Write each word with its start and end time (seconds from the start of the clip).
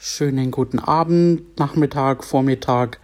Schönen 0.00 0.52
guten 0.52 0.78
Abend, 0.78 1.58
Nachmittag, 1.58 2.22
Vormittag, 2.22 3.00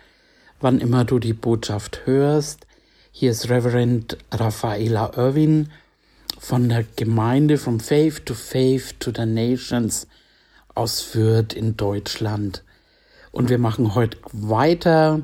wann 0.60 0.78
immer 0.78 1.04
du 1.04 1.18
die 1.18 1.32
Botschaft 1.32 2.02
hörst. 2.04 2.68
Hier 3.10 3.32
ist 3.32 3.50
Reverend 3.50 4.17
Raffaela 4.31 5.10
Irwin 5.17 5.70
von 6.38 6.68
der 6.68 6.84
Gemeinde 6.94 7.58
From 7.58 7.80
Faith 7.80 8.25
to 8.27 8.34
Faith 8.34 8.95
to 9.00 9.11
the 9.12 9.27
Nations 9.27 10.07
aus 10.77 11.00
Fürth 11.00 11.52
in 11.52 11.77
Deutschland. 11.77 12.62
Und 13.32 13.50
wir 13.50 13.58
machen 13.58 13.96
heute 13.96 14.18
weiter. 14.30 15.22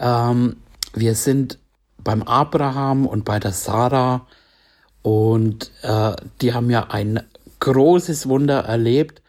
Ähm, 0.00 0.56
wir 0.92 1.14
sind 1.14 1.60
beim 1.98 2.24
Abraham 2.24 3.06
und 3.06 3.24
bei 3.24 3.38
der 3.38 3.52
Sarah 3.52 4.26
und 5.02 5.70
äh, 5.82 6.16
die 6.40 6.52
haben 6.52 6.68
ja 6.68 6.88
ein 6.90 7.22
großes 7.60 8.28
Wunder 8.28 8.64
erlebt 8.64 9.19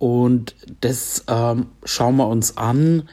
und 0.00 0.56
das 0.80 1.24
ähm, 1.28 1.66
schauen 1.84 2.16
wir 2.16 2.26
uns 2.26 2.56
an 2.56 3.06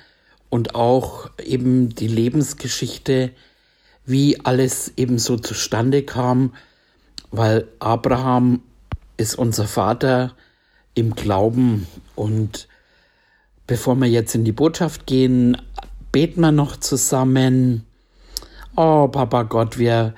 und 0.49 0.73
auch 0.73 1.29
eben 1.37 1.89
die 1.89 2.07
Lebensgeschichte, 2.07 3.31
wie 4.05 4.39
alles 4.39 4.93
eben 4.95 5.19
so 5.19 5.35
zustande 5.35 6.03
kam, 6.03 6.53
weil 7.29 7.67
Abraham 7.79 8.61
ist 9.17 9.35
unser 9.35 9.67
Vater 9.67 10.33
im 10.93 11.13
Glauben 11.13 11.87
und 12.15 12.69
bevor 13.67 13.95
wir 13.97 14.07
jetzt 14.07 14.33
in 14.33 14.45
die 14.45 14.53
Botschaft 14.53 15.05
gehen, 15.05 15.57
beten 16.13 16.39
wir 16.39 16.53
noch 16.53 16.77
zusammen. 16.77 17.85
Oh, 18.77 19.09
Papa 19.09 19.43
Gott, 19.43 19.77
wir, 19.77 20.13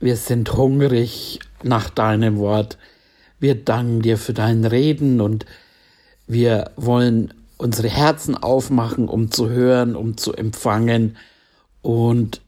wir 0.00 0.16
sind 0.16 0.54
hungrig 0.54 1.40
nach 1.62 1.90
deinem 1.90 2.38
Wort. 2.38 2.78
Wir 3.38 3.54
danken 3.54 4.00
dir 4.00 4.16
für 4.16 4.32
dein 4.32 4.64
Reden 4.64 5.20
und 5.20 5.44
wir 6.30 6.70
wollen 6.76 7.34
unsere 7.58 7.88
Herzen 7.88 8.36
aufmachen, 8.36 9.08
um 9.08 9.32
zu 9.32 9.50
hören, 9.50 9.96
um 9.96 10.16
zu 10.16 10.32
empfangen. 10.32 11.16
Und 11.82 12.40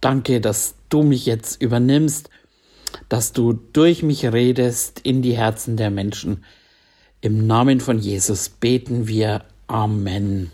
danke, 0.00 0.40
dass 0.40 0.74
du 0.88 1.04
mich 1.04 1.24
jetzt 1.24 1.62
übernimmst, 1.62 2.28
dass 3.08 3.32
du 3.32 3.52
durch 3.52 4.02
mich 4.02 4.24
redest 4.32 5.00
in 5.04 5.22
die 5.22 5.36
Herzen 5.36 5.76
der 5.76 5.90
Menschen. 5.90 6.44
Im 7.20 7.46
Namen 7.46 7.78
von 7.78 8.00
Jesus 8.00 8.48
beten 8.48 9.06
wir. 9.06 9.44
Amen. 9.68 10.50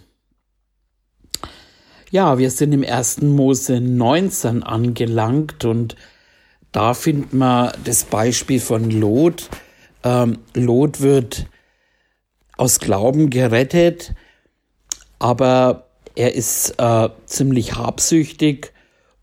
Ja, 2.10 2.36
wir 2.36 2.50
sind 2.50 2.72
im 2.72 2.84
1. 2.84 3.22
Mose 3.22 3.80
19 3.80 4.62
angelangt 4.62 5.64
und 5.64 5.96
da 6.72 6.92
finden 6.92 7.38
wir 7.38 7.72
das 7.84 8.04
Beispiel 8.04 8.60
von 8.60 8.90
Lot. 8.90 9.48
Ähm, 10.04 10.38
Lot 10.54 11.00
wird 11.00 11.46
aus 12.60 12.78
Glauben 12.78 13.30
gerettet, 13.30 14.14
aber 15.18 15.86
er 16.14 16.34
ist 16.34 16.74
äh, 16.76 17.08
ziemlich 17.24 17.76
habsüchtig 17.76 18.74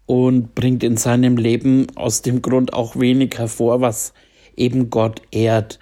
und 0.07 0.55
bringt 0.55 0.83
in 0.83 0.97
seinem 0.97 1.37
Leben 1.37 1.85
aus 1.95 2.23
dem 2.23 2.41
Grund 2.41 2.73
auch 2.73 2.95
wenig 2.95 3.37
hervor, 3.37 3.79
was 3.79 4.13
eben 4.55 4.89
Gott 4.89 5.21
ehrt. 5.29 5.77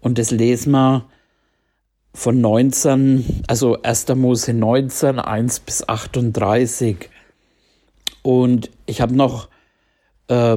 Und 0.00 0.16
das 0.16 0.30
lesen 0.30 0.72
wir 0.72 1.04
von 2.14 2.40
19, 2.40 3.42
also 3.48 3.82
1. 3.82 4.08
Mose 4.14 4.54
19, 4.54 5.18
1 5.18 5.60
bis 5.60 5.86
38. 5.86 7.10
Und 8.22 8.70
ich 8.86 9.02
habe 9.02 9.14
noch 9.14 9.50
äh, 10.28 10.56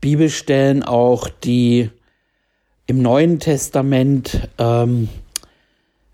Bibelstellen 0.00 0.82
auch, 0.82 1.28
die 1.28 1.90
im 2.86 3.02
Neuen 3.02 3.38
Testament 3.38 4.48
ähm, 4.56 5.10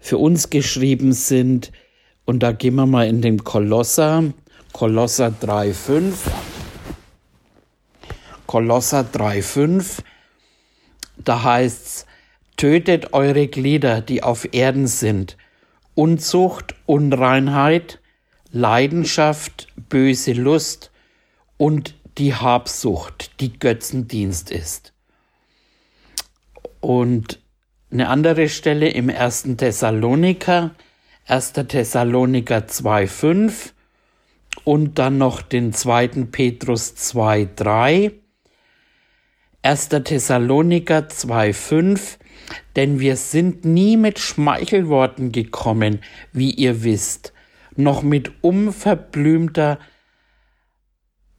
für 0.00 0.18
uns 0.18 0.50
geschrieben 0.50 1.12
sind. 1.12 1.70
Und 2.24 2.42
da 2.42 2.52
gehen 2.52 2.74
wir 2.74 2.86
mal 2.86 3.06
in 3.06 3.22
den 3.22 3.44
Kolosser, 3.44 4.24
Kolosser 4.72 5.34
3,5. 5.40 6.14
Kolosser 8.46 9.00
3,5. 9.02 9.98
Da 11.18 11.42
heißt 11.42 11.86
es, 11.86 12.06
tötet 12.56 13.12
eure 13.12 13.46
Glieder, 13.46 14.00
die 14.00 14.22
auf 14.22 14.52
Erden 14.52 14.86
sind. 14.86 15.36
Unzucht, 15.94 16.74
Unreinheit, 16.86 18.00
Leidenschaft, 18.52 19.68
böse 19.88 20.32
Lust 20.32 20.90
und 21.56 21.94
die 22.18 22.34
Habsucht, 22.34 23.40
die 23.40 23.58
Götzendienst 23.58 24.50
ist. 24.50 24.92
Und 26.80 27.39
eine 27.90 28.08
andere 28.08 28.48
Stelle 28.48 28.88
im 28.88 29.10
1. 29.10 29.56
Thessaloniker, 29.56 30.74
1. 31.26 31.52
Thessaloniker 31.52 32.58
2,5 32.58 33.72
und 34.64 34.98
dann 34.98 35.18
noch 35.18 35.42
den 35.42 35.72
2. 35.72 36.08
Petrus 36.30 36.94
2,3. 36.94 38.12
1. 39.62 39.88
Thessaloniker 39.88 41.08
2,5 41.08 42.18
denn 42.76 43.00
wir 43.00 43.16
sind 43.16 43.64
nie 43.64 43.96
mit 43.96 44.18
Schmeichelworten 44.18 45.32
gekommen, 45.32 46.00
wie 46.32 46.50
ihr 46.50 46.82
wisst, 46.82 47.32
noch 47.76 48.02
mit 48.02 48.32
unverblümter 48.42 49.78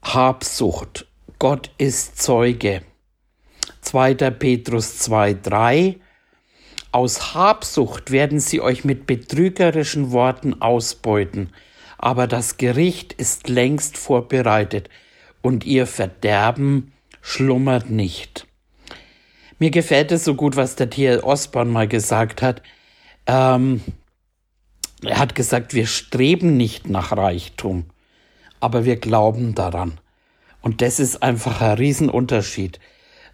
Habsucht. 0.01 1.07
Gott 1.39 1.71
ist 1.77 2.21
Zeuge. 2.21 2.81
2. 3.81 4.13
Petrus 4.31 5.09
2,3 5.09 5.99
aus 6.91 7.33
Habsucht 7.33 8.11
werden 8.11 8.39
sie 8.39 8.61
euch 8.61 8.83
mit 8.83 9.07
betrügerischen 9.07 10.11
Worten 10.11 10.61
ausbeuten, 10.61 11.51
aber 11.97 12.27
das 12.27 12.57
Gericht 12.57 13.13
ist 13.13 13.47
längst 13.47 13.97
vorbereitet 13.97 14.89
und 15.41 15.65
ihr 15.65 15.87
Verderben 15.87 16.91
schlummert 17.21 17.89
nicht. 17.89 18.47
Mir 19.59 19.71
gefällt 19.71 20.11
es 20.11 20.25
so 20.25 20.35
gut, 20.35 20.55
was 20.55 20.75
der 20.75 20.89
T.L. 20.89 21.19
Osborne 21.19 21.71
mal 21.71 21.87
gesagt 21.87 22.41
hat. 22.41 22.63
Ähm, 23.27 23.81
er 25.03 25.19
hat 25.19 25.35
gesagt, 25.35 25.73
wir 25.73 25.85
streben 25.85 26.57
nicht 26.57 26.89
nach 26.89 27.11
Reichtum, 27.11 27.85
aber 28.59 28.85
wir 28.85 28.95
glauben 28.95 29.55
daran. 29.55 29.99
Und 30.61 30.81
das 30.81 30.99
ist 30.99 31.23
einfach 31.23 31.61
ein 31.61 31.77
Riesenunterschied. 31.77 32.79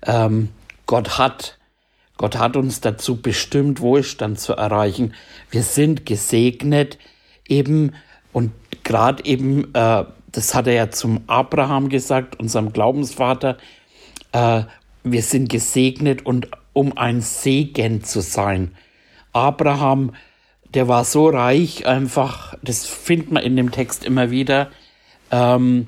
Ähm, 0.05 0.49
Gott 0.85 1.17
hat 1.17 1.56
Gott 2.17 2.37
hat 2.37 2.57
uns 2.57 2.81
dazu 2.81 3.21
bestimmt, 3.21 3.79
Wohlstand 3.79 4.39
zu 4.39 4.53
erreichen. 4.53 5.13
Wir 5.51 5.63
sind 5.63 6.05
gesegnet 6.05 6.97
eben 7.47 7.93
und 8.33 8.51
gerade 8.83 9.23
eben, 9.25 9.73
äh, 9.73 10.05
das 10.31 10.55
hat 10.55 10.67
er 10.67 10.73
ja 10.73 10.89
zum 10.89 11.21
Abraham 11.27 11.89
gesagt, 11.89 12.39
unserem 12.39 12.73
Glaubensvater, 12.73 13.57
äh, 14.31 14.63
wir 15.03 15.21
sind 15.21 15.49
gesegnet 15.49 16.25
und 16.25 16.49
um 16.73 16.97
ein 16.97 17.21
Segen 17.21 18.03
zu 18.03 18.21
sein. 18.21 18.75
Abraham, 19.33 20.13
der 20.73 20.87
war 20.87 21.05
so 21.05 21.29
reich, 21.29 21.85
einfach, 21.85 22.55
das 22.61 22.85
findet 22.85 23.31
man 23.31 23.43
in 23.43 23.55
dem 23.55 23.71
Text 23.71 24.03
immer 24.03 24.31
wieder, 24.31 24.71
ähm, 25.31 25.87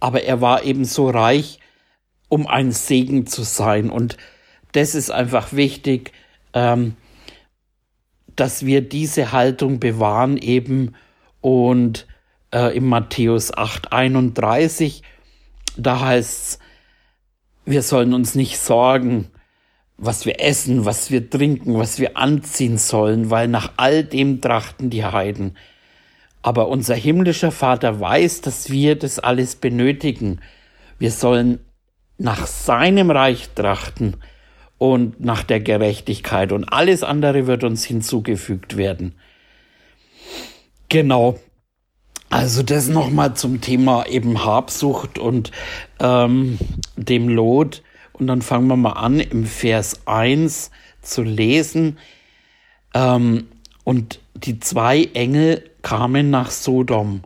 aber 0.00 0.22
er 0.22 0.40
war 0.40 0.64
eben 0.64 0.84
so 0.84 1.10
reich, 1.10 1.58
um 2.28 2.46
ein 2.46 2.72
Segen 2.72 3.26
zu 3.26 3.42
sein 3.42 3.90
und 3.90 4.16
das 4.72 4.94
ist 4.94 5.10
einfach 5.10 5.52
wichtig, 5.52 6.12
ähm, 6.52 6.96
dass 8.36 8.64
wir 8.64 8.82
diese 8.82 9.32
Haltung 9.32 9.80
bewahren 9.80 10.36
eben 10.36 10.94
und 11.40 12.06
äh, 12.52 12.76
im 12.76 12.86
Matthäus 12.86 13.52
8, 13.56 13.92
31, 13.92 15.02
da 15.76 16.00
heißt 16.00 16.30
es, 16.30 16.58
wir 17.64 17.82
sollen 17.82 18.14
uns 18.14 18.34
nicht 18.34 18.58
sorgen, 18.58 19.30
was 19.98 20.24
wir 20.24 20.40
essen, 20.40 20.84
was 20.84 21.10
wir 21.10 21.28
trinken, 21.28 21.76
was 21.76 21.98
wir 21.98 22.16
anziehen 22.16 22.78
sollen, 22.78 23.30
weil 23.30 23.48
nach 23.48 23.72
all 23.76 24.04
dem 24.04 24.40
trachten 24.40 24.90
die 24.90 25.04
Heiden. 25.04 25.56
Aber 26.40 26.68
unser 26.68 26.94
himmlischer 26.94 27.50
Vater 27.50 28.00
weiß, 28.00 28.40
dass 28.40 28.70
wir 28.70 28.96
das 28.96 29.18
alles 29.18 29.56
benötigen. 29.56 30.40
Wir 30.98 31.10
sollen 31.10 31.60
nach 32.16 32.46
seinem 32.46 33.10
Reich 33.10 33.50
trachten 33.54 34.16
und 34.78 35.20
nach 35.20 35.42
der 35.42 35.60
Gerechtigkeit 35.60 36.52
und 36.52 36.64
alles 36.64 37.02
andere 37.02 37.46
wird 37.46 37.64
uns 37.64 37.84
hinzugefügt 37.84 38.76
werden. 38.76 39.14
Genau. 40.88 41.38
Also 42.30 42.62
das 42.62 42.88
nochmal 42.88 43.34
zum 43.34 43.60
Thema 43.60 44.06
eben 44.06 44.44
Habsucht 44.44 45.18
und 45.18 45.50
ähm, 45.98 46.58
dem 46.96 47.28
Lot. 47.28 47.82
Und 48.12 48.26
dann 48.26 48.42
fangen 48.42 48.68
wir 48.68 48.76
mal 48.76 48.92
an, 48.92 49.20
im 49.20 49.46
Vers 49.46 50.06
1 50.06 50.70
zu 51.00 51.22
lesen. 51.22 51.98
Ähm, 52.94 53.48
und 53.84 54.20
die 54.34 54.60
zwei 54.60 55.04
Engel 55.14 55.70
kamen 55.82 56.30
nach 56.30 56.50
Sodom. 56.50 57.22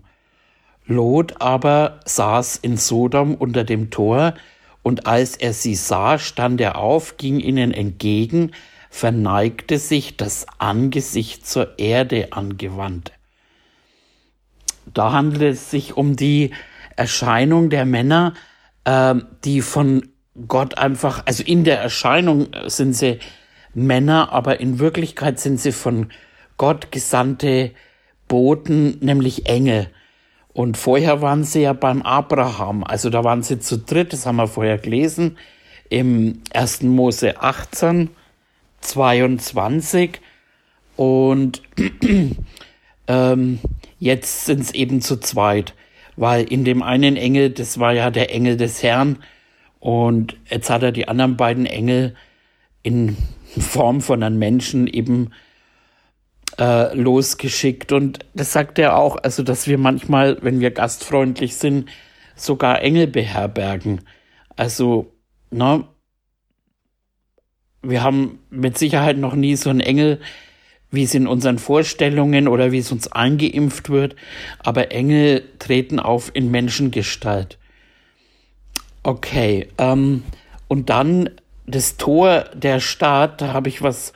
Lot 0.87 1.40
aber 1.40 2.00
saß 2.05 2.56
in 2.56 2.76
Sodom 2.76 3.34
unter 3.34 3.64
dem 3.64 3.90
Tor 3.90 4.34
und 4.82 5.06
als 5.06 5.37
er 5.37 5.52
sie 5.52 5.75
sah, 5.75 6.19
stand 6.19 6.61
er 6.61 6.76
auf, 6.76 7.17
ging 7.17 7.38
ihnen 7.38 7.73
entgegen, 7.73 8.52
verneigte 8.90 9.79
sich 9.79 10.17
das 10.17 10.46
Angesicht 10.58 11.46
zur 11.46 11.79
Erde 11.79 12.32
angewandt. 12.32 13.12
Da 14.93 15.12
handelt 15.12 15.55
es 15.55 15.70
sich 15.70 15.96
um 15.96 16.17
die 16.17 16.50
Erscheinung 16.96 17.70
der 17.70 17.84
Männer, 17.84 18.34
äh, 18.84 19.14
die 19.44 19.62
von 19.62 20.08
Gott 20.49 20.79
einfach, 20.79 21.23
also 21.26 21.43
in 21.43 21.64
der 21.64 21.81
Erscheinung 21.81 22.49
sind 22.67 22.94
sie 22.94 23.19
Männer, 23.75 24.32
aber 24.32 24.61
in 24.61 24.79
Wirklichkeit 24.79 25.38
sind 25.38 25.61
sie 25.61 25.73
von 25.73 26.11
Gott 26.56 26.93
gesandte 26.93 27.73
Boten, 28.29 28.99
nämlich 29.00 29.46
Engel. 29.46 29.88
Und 30.54 30.76
vorher 30.76 31.22
waren 31.22 31.44
sie 31.44 31.62
ja 31.62 31.72
beim 31.72 32.02
Abraham, 32.02 32.84
also 32.84 33.08
da 33.08 33.25
waren 33.25 33.43
sie 33.43 33.58
zu 33.58 33.78
dritt, 33.78 34.12
das 34.12 34.26
haben 34.26 34.37
wir 34.37 34.46
vorher 34.46 34.78
gelesen, 34.78 35.38
im 35.88 36.43
1. 36.52 36.82
Mose 36.82 37.40
18, 37.40 38.10
22 38.82 40.20
und 40.96 41.62
ähm, 43.08 43.58
jetzt 43.99 44.44
sind 44.44 44.60
es 44.60 44.75
eben 44.75 45.00
zu 45.00 45.19
zweit, 45.19 45.75
weil 46.16 46.44
in 46.44 46.64
dem 46.64 46.82
einen 46.82 47.16
Engel, 47.16 47.50
das 47.50 47.78
war 47.78 47.94
ja 47.94 48.10
der 48.10 48.34
Engel 48.34 48.56
des 48.58 48.82
Herrn 48.82 49.19
und 49.81 50.37
jetzt 50.50 50.69
hat 50.69 50.82
er 50.82 50.93
die 50.93 51.08
anderen 51.08 51.37
beiden 51.37 51.64
Engel 51.64 52.14
in 52.82 53.16
Form 53.58 54.00
von 54.00 54.22
einem 54.22 54.38
Menschen 54.38 54.87
eben 54.87 55.31
äh, 56.58 56.94
losgeschickt. 56.94 57.93
Und 57.93 58.20
das 58.34 58.52
sagt 58.52 58.78
er 58.78 58.96
auch, 58.96 59.16
also 59.22 59.43
dass 59.43 59.66
wir 59.66 59.78
manchmal, 59.78 60.38
wenn 60.43 60.60
wir 60.60 60.70
gastfreundlich 60.70 61.56
sind, 61.56 61.88
sogar 62.34 62.82
Engel 62.82 63.06
beherbergen. 63.06 64.02
Also, 64.56 65.12
ne, 65.50 65.84
wir 67.82 68.02
haben 68.02 68.38
mit 68.50 68.78
Sicherheit 68.78 69.19
noch 69.19 69.34
nie 69.34 69.56
so 69.56 69.70
einen 69.70 69.81
Engel, 69.81 70.20
wie 70.90 71.04
es 71.04 71.14
in 71.14 71.26
unseren 71.26 71.58
Vorstellungen 71.58 72.49
oder 72.49 72.70
wie 72.70 72.78
es 72.78 72.93
uns 72.93 73.10
eingeimpft 73.10 73.88
wird, 73.90 74.14
aber 74.58 74.93
Engel 74.93 75.43
treten 75.58 75.98
auf 75.98 76.31
in 76.34 76.50
Menschengestalt. 76.50 77.58
Okay, 79.02 79.69
ähm, 79.78 80.22
und 80.69 80.90
dann 80.90 81.31
das 81.66 81.96
Tor 81.96 82.44
der 82.55 82.78
Stadt, 82.78 83.40
da 83.40 83.52
habe 83.52 83.69
ich 83.69 83.82
was 83.82 84.12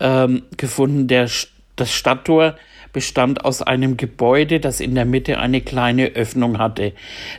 ähm, 0.00 0.44
gefunden. 0.56 1.08
Der, 1.08 1.28
das 1.76 1.92
Stadttor 1.92 2.56
bestand 2.92 3.44
aus 3.44 3.60
einem 3.60 3.96
Gebäude, 3.96 4.60
das 4.60 4.80
in 4.80 4.94
der 4.94 5.04
Mitte 5.04 5.38
eine 5.38 5.60
kleine 5.60 6.08
Öffnung 6.08 6.58
hatte, 6.58 6.92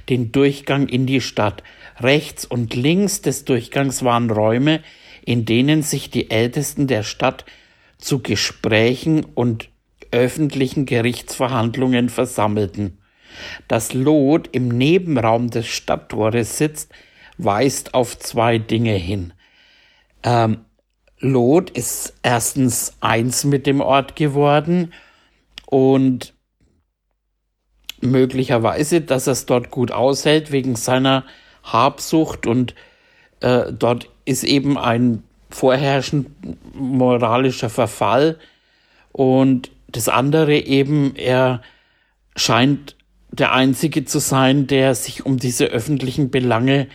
den 0.10 0.32
Durchgang 0.32 0.88
in 0.88 1.06
die 1.06 1.22
Stadt. 1.22 1.64
Rechts 2.00 2.46
und 2.46 2.76
links 2.76 3.22
des 3.22 3.46
Durchgangs 3.46 4.04
waren 4.04 4.30
Räume, 4.30 4.82
in 5.24 5.46
denen 5.46 5.82
sich 5.82 6.10
die 6.10 6.30
Ältesten 6.30 6.88
der 6.88 7.04
Stadt 7.04 7.46
zu 7.98 8.22
Gesprächen 8.22 9.24
und 9.24 9.70
öffentlichen 10.12 10.86
Gerichtsverhandlungen 10.86 12.10
versammelten. 12.10 13.00
Das 13.68 13.94
Lot 13.94 14.50
im 14.52 14.68
Nebenraum 14.68 15.50
des 15.50 15.68
Stadttores 15.68 16.58
sitzt, 16.58 16.92
weist 17.38 17.94
auf 17.94 18.18
zwei 18.20 18.58
Dinge 18.58 18.94
hin. 18.94 19.34
Ähm, 20.24 20.60
Lot 21.20 21.70
ist 21.70 22.14
erstens 22.24 22.94
eins 23.00 23.46
mit 23.46 23.66
dem 23.66 23.82
Ort 23.82 24.16
geworden 24.16 24.94
und 25.66 26.34
möglicherweise, 28.02 29.02
dass 29.02 29.28
er 29.28 29.34
es 29.34 29.46
dort 29.46 29.72
gut 29.72 29.92
aushält 29.92 30.52
wegen 30.52 30.76
seiner 30.76 31.24
Habsucht 31.64 32.46
und 32.48 32.76
äh, 33.40 33.72
dort 33.72 34.10
ist 34.26 34.44
eben 34.44 34.78
ein 34.78 35.24
vorherrschend 35.50 36.28
moralischer 36.74 37.70
Verfall 37.70 38.38
und 39.12 39.72
das 39.88 40.10
andere 40.10 40.58
eben, 40.58 41.16
er 41.16 41.62
scheint 42.36 42.98
der 43.32 43.54
Einzige 43.54 44.04
zu 44.04 44.20
sein, 44.20 44.68
der 44.68 44.94
sich 44.96 45.26
um 45.26 45.38
diese 45.38 45.66
öffentlichen 45.66 46.30
Belange 46.30 46.88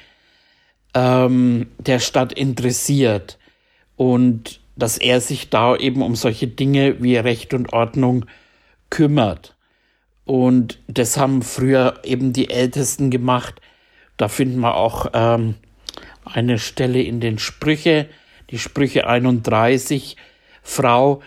ähm, 0.94 1.68
der 1.78 1.98
Stadt 1.98 2.32
interessiert 2.32 3.38
und 4.00 4.60
dass 4.76 4.96
er 4.96 5.20
sich 5.20 5.50
da 5.50 5.76
eben 5.76 6.00
um 6.00 6.16
solche 6.16 6.46
Dinge 6.46 7.02
wie 7.02 7.18
Recht 7.18 7.52
und 7.52 7.74
Ordnung 7.74 8.24
kümmert. 8.88 9.54
Und 10.24 10.78
das 10.88 11.18
haben 11.18 11.42
früher 11.42 12.00
eben 12.02 12.32
die 12.32 12.48
Ältesten 12.48 13.10
gemacht. 13.10 13.60
Da 14.16 14.28
finden 14.28 14.60
wir 14.60 14.74
auch 14.74 15.10
ähm, 15.12 15.56
eine 16.24 16.58
Stelle 16.58 17.02
in 17.02 17.20
den 17.20 17.38
Sprüche, 17.38 18.08
die 18.48 18.58
Sprüche 18.58 19.06
31, 19.06 20.16
Frau 20.62 21.20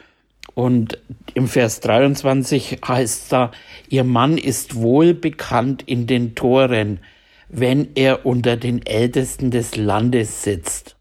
und 0.56 0.98
im 1.36 1.48
Vers 1.48 1.80
23 1.82 2.80
heißt 2.88 3.32
da, 3.32 3.52
ihr 3.88 4.04
Mann 4.04 4.40
ist 4.40 4.74
wohl 4.74 5.14
bekannt 5.14 5.84
in 5.86 6.08
den 6.08 6.34
Toren, 6.34 7.02
wenn 7.50 7.90
er 7.94 8.26
unter 8.26 8.58
den 8.58 8.84
Ältesten 8.84 9.52
des 9.52 9.76
Landes 9.76 10.42
sitzt. 10.42 10.93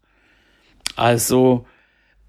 Also, 0.95 1.65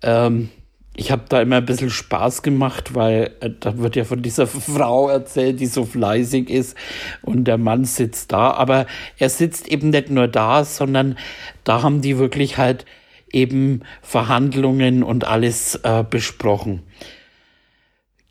ähm, 0.02 0.50
ich 0.96 1.10
habe 1.10 1.24
da 1.28 1.42
immer 1.42 1.56
ein 1.56 1.66
bisschen 1.66 1.90
Spaß 1.90 2.42
gemacht, 2.42 2.94
weil 2.94 3.32
äh, 3.40 3.50
da 3.58 3.78
wird 3.78 3.96
ja 3.96 4.04
von 4.04 4.22
dieser 4.22 4.46
Frau 4.46 5.08
erzählt, 5.08 5.60
die 5.60 5.66
so 5.66 5.84
fleißig 5.84 6.50
ist 6.50 6.76
und 7.22 7.44
der 7.44 7.58
Mann 7.58 7.84
sitzt 7.84 8.32
da. 8.32 8.52
Aber 8.52 8.86
er 9.18 9.28
sitzt 9.28 9.68
eben 9.68 9.90
nicht 9.90 10.10
nur 10.10 10.28
da, 10.28 10.64
sondern 10.64 11.18
da 11.64 11.82
haben 11.82 12.00
die 12.00 12.18
wirklich 12.18 12.58
halt 12.58 12.86
eben 13.32 13.82
Verhandlungen 14.02 15.02
und 15.02 15.24
alles 15.24 15.74
äh, 15.82 16.04
besprochen. 16.08 16.82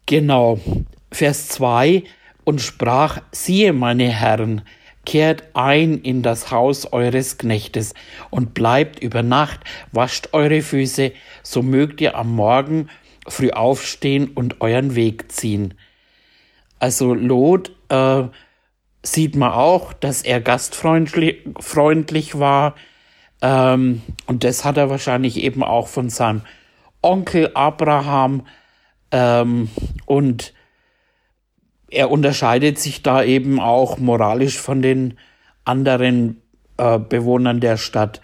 Genau, 0.06 0.60
Vers 1.12 1.50
2 1.50 2.04
und 2.46 2.62
sprach, 2.62 3.22
siehe 3.32 3.74
meine 3.74 4.08
Herren, 4.10 4.62
kehrt 5.06 5.44
ein 5.54 6.00
in 6.00 6.22
das 6.22 6.52
Haus 6.52 6.92
eures 6.92 7.38
Knechtes 7.38 7.94
und 8.30 8.54
bleibt 8.54 9.00
über 9.00 9.24
Nacht, 9.24 9.62
wascht 9.92 10.30
eure 10.32 10.62
Füße, 10.62 11.12
so 11.42 11.62
mögt 11.62 12.02
ihr 12.02 12.16
am 12.16 12.36
Morgen 12.36 12.90
früh 13.28 13.52
aufstehen 13.52 14.32
und 14.34 14.62
euren 14.62 14.96
Weg 14.96 15.32
ziehen. 15.32 15.74
Also 16.80 17.14
Lot 17.14 17.72
äh, 17.90 18.24
sieht 19.02 19.36
man 19.36 19.52
auch, 19.52 19.94
dass 19.94 20.22
er 20.22 20.42
gastfreundlich 20.42 21.38
freundlich 21.60 22.40
war 22.40 22.76
ähm, 23.42 24.02
und 24.26 24.44
das 24.46 24.64
hat 24.64 24.78
er 24.78 24.90
wahrscheinlich 24.90 25.38
eben 25.38 25.64
auch 25.64 25.88
von 25.88 26.10
seinem 26.10 26.42
Onkel 27.02 27.52
Abraham 27.54 28.48
ähm, 29.12 29.70
und 30.06 30.54
er 31.94 32.12
unterscheidet 32.12 32.80
sich 32.80 33.04
da 33.04 33.24
eben 33.24 33.60
auch 33.60 33.98
moralisch 33.98 34.58
von 34.58 34.82
den 34.82 35.18
anderen 35.66 36.42
äh, 36.78 37.00
Bewohnern 37.00 37.60
der 37.60 37.78
Stadt. 37.78 38.22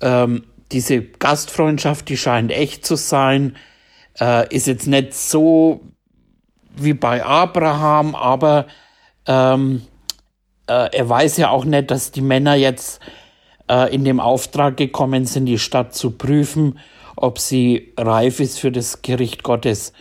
Ähm, 0.00 0.44
diese 0.72 1.02
Gastfreundschaft, 1.02 2.08
die 2.08 2.16
scheint 2.16 2.50
echt 2.50 2.84
zu 2.84 2.96
sein, 2.96 3.56
äh, 4.20 4.52
ist 4.54 4.66
jetzt 4.66 4.86
nicht 4.86 5.14
so 5.14 5.80
wie 6.76 6.94
bei 6.94 7.24
Abraham, 7.24 8.14
aber 8.14 8.66
ähm, 9.26 9.82
äh, 10.66 10.96
er 10.96 11.08
weiß 11.08 11.36
ja 11.36 11.50
auch 11.50 11.64
nicht, 11.64 11.90
dass 11.90 12.10
die 12.10 12.20
Männer 12.20 12.54
jetzt 12.54 13.00
äh, 13.70 13.94
in 13.94 14.04
dem 14.04 14.20
Auftrag 14.20 14.76
gekommen 14.76 15.26
sind, 15.26 15.46
die 15.46 15.58
Stadt 15.58 15.94
zu 15.94 16.12
prüfen, 16.12 16.78
ob 17.16 17.38
sie 17.38 17.92
reif 17.96 18.40
ist 18.40 18.58
für 18.58 18.72
das 18.72 19.02
Gericht 19.02 19.42
Gottes. 19.42 19.92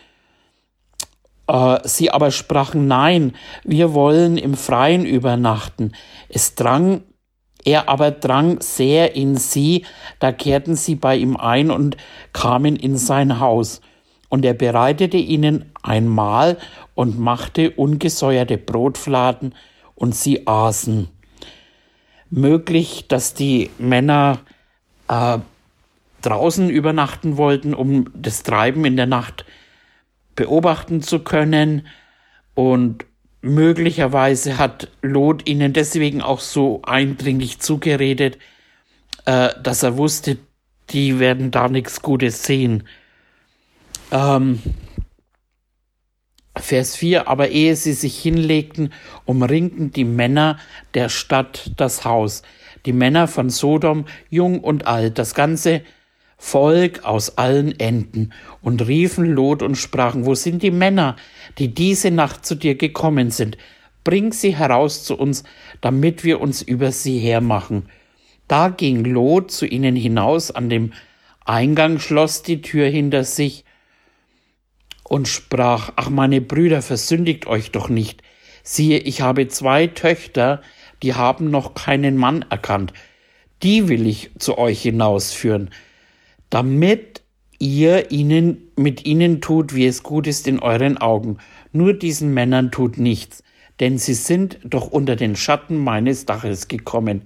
Äh, 1.48 1.80
sie 1.84 2.12
aber 2.12 2.32
sprachen, 2.32 2.88
nein, 2.88 3.34
wir 3.64 3.94
wollen 3.94 4.38
im 4.38 4.56
Freien 4.56 5.06
übernachten. 5.06 5.94
Es 6.30 6.56
drang, 6.56 7.04
er 7.66 7.90
aber 7.90 8.12
drang 8.12 8.62
sehr 8.62 9.16
in 9.16 9.38
sie, 9.38 9.86
da 10.20 10.32
kehrten 10.32 10.76
sie 10.76 10.96
bei 10.96 11.16
ihm 11.16 11.38
ein 11.38 11.72
und 11.72 11.98
kamen 12.34 12.76
in 12.76 12.98
sein 12.98 13.40
Haus. 13.40 13.82
Und 14.30 14.46
er 14.46 14.54
bereitete 14.54 15.18
ihnen 15.18 15.72
ein 15.84 16.08
Mahl 16.08 16.58
und 16.96 17.20
machte 17.20 17.72
ungesäuerte 17.72 18.58
Brotfladen, 18.58 19.54
und 19.96 20.16
sie 20.16 20.48
aßen. 20.48 21.08
Möglich, 22.30 23.08
dass 23.08 23.34
die 23.34 23.70
Männer 23.78 24.40
äh, 25.08 25.38
draußen 26.22 26.70
übernachten 26.70 27.38
wollten, 27.38 27.74
um 27.74 28.10
das 28.14 28.44
Treiben 28.44 28.86
in 28.86 28.98
der 28.98 29.06
Nacht 29.06 29.46
beobachten 30.36 31.02
zu 31.02 31.20
können. 31.20 31.88
Und 32.56 33.06
möglicherweise 33.42 34.58
hat 34.58 34.90
Lot 35.02 35.48
ihnen 35.48 35.74
deswegen 35.74 36.22
auch 36.22 36.40
so 36.40 36.82
eindringlich 36.84 37.60
zugeredet, 37.60 38.38
äh, 39.26 39.50
dass 39.62 39.84
er 39.84 39.98
wusste, 39.98 40.38
die 40.90 41.20
werden 41.20 41.52
da 41.52 41.68
nichts 41.68 42.02
Gutes 42.02 42.44
sehen. 42.44 42.84
Ähm, 44.12 44.60
Vers 46.56 46.96
4, 46.96 47.28
aber 47.28 47.50
ehe 47.50 47.76
sie 47.76 47.94
sich 47.94 48.18
hinlegten, 48.20 48.94
umringten 49.26 49.92
die 49.92 50.04
Männer 50.04 50.60
der 50.94 51.10
Stadt 51.10 51.72
das 51.78 52.06
Haus, 52.06 52.44
die 52.86 52.94
Männer 52.94 53.28
von 53.28 53.50
Sodom, 53.50 54.06
jung 54.30 54.60
und 54.60 54.86
alt, 54.86 55.18
das 55.18 55.34
ganze 55.34 55.82
Volk 56.46 57.06
aus 57.06 57.38
allen 57.38 57.80
Enden 57.80 58.34
und 58.62 58.86
riefen 58.86 59.26
Lot 59.26 59.64
und 59.64 59.76
sprachen, 59.76 60.26
wo 60.26 60.36
sind 60.36 60.62
die 60.62 60.72
Männer, 60.72 61.16
die 61.58 61.74
diese 61.74 62.12
Nacht 62.12 62.46
zu 62.46 62.56
dir 62.56 62.76
gekommen 62.76 63.32
sind? 63.32 63.58
Bring 64.04 64.34
sie 64.34 64.56
heraus 64.56 65.06
zu 65.06 65.18
uns, 65.18 65.46
damit 65.80 66.26
wir 66.26 66.42
uns 66.42 66.62
über 66.62 66.92
sie 66.92 67.18
hermachen. 67.18 67.88
Da 68.50 68.68
ging 68.68 69.06
Lot 69.06 69.52
zu 69.52 69.66
ihnen 69.66 69.96
hinaus 69.96 70.52
an 70.52 70.70
dem 70.70 70.92
Eingang, 71.46 71.98
schloss 71.98 72.44
die 72.44 72.62
Tür 72.62 72.88
hinter 72.88 73.24
sich 73.24 73.64
und 75.06 75.30
sprach, 75.30 75.94
ach 75.96 76.10
meine 76.10 76.42
Brüder, 76.42 76.82
versündigt 76.82 77.48
euch 77.48 77.72
doch 77.72 77.88
nicht. 77.88 78.22
Siehe, 78.64 79.00
ich 79.00 79.22
habe 79.22 79.48
zwei 79.48 79.88
Töchter, 79.88 80.62
die 81.04 81.16
haben 81.16 81.50
noch 81.50 81.74
keinen 81.74 82.18
Mann 82.18 82.46
erkannt. 82.50 82.92
Die 83.64 83.88
will 83.88 84.06
ich 84.06 84.32
zu 84.38 84.58
euch 84.58 84.82
hinausführen 84.82 85.72
damit 86.54 87.24
ihr 87.58 88.12
ihnen 88.12 88.70
mit 88.76 89.08
ihnen 89.08 89.42
tut, 89.42 89.74
wie 89.74 89.88
es 89.88 90.04
gut 90.04 90.28
ist 90.28 90.48
in 90.48 90.60
euren 90.60 91.00
Augen. 91.00 91.40
Nur 91.72 91.96
diesen 91.96 92.32
Männern 92.32 92.70
tut 92.70 93.00
nichts, 93.00 93.42
denn 93.80 93.98
sie 93.98 94.14
sind 94.14 94.60
doch 94.64 94.86
unter 94.86 95.16
den 95.16 95.36
Schatten 95.36 95.78
meines 95.78 96.28
Daches 96.28 96.68
gekommen. 96.68 97.24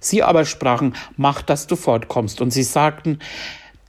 Sie 0.00 0.22
aber 0.22 0.46
sprachen, 0.46 0.94
mach, 1.18 1.42
dass 1.42 1.66
du 1.66 1.76
fortkommst. 1.76 2.40
Und 2.40 2.50
sie 2.50 2.62
sagten, 2.62 3.18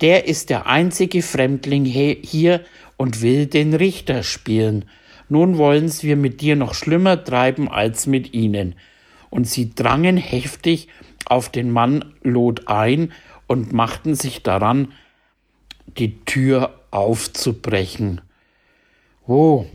der 0.01 0.27
ist 0.27 0.49
der 0.49 0.67
einzige 0.67 1.21
Fremdling 1.21 1.85
hier 1.85 2.59
und 2.97 3.21
will 3.21 3.45
den 3.45 3.73
Richter 3.73 4.23
spielen. 4.23 4.83
Nun 5.29 5.57
wollen's 5.57 6.03
wir 6.03 6.17
mit 6.17 6.41
dir 6.41 6.57
noch 6.57 6.73
schlimmer 6.73 7.23
treiben 7.23 7.69
als 7.69 8.07
mit 8.07 8.33
ihnen. 8.33 8.75
Und 9.29 9.47
sie 9.47 9.73
drangen 9.73 10.17
heftig 10.17 10.89
auf 11.23 11.47
den 11.47 11.71
Mann 11.71 12.13
Lot 12.23 12.67
ein 12.67 13.13
und 13.49 13.73
machten 13.73 14.13
sich 14.13 14.43
daran, 14.43 14.93
die 15.97 16.23
Tür 16.23 16.75
aufzubrechen. 16.91 18.21
Oh. 19.25 19.65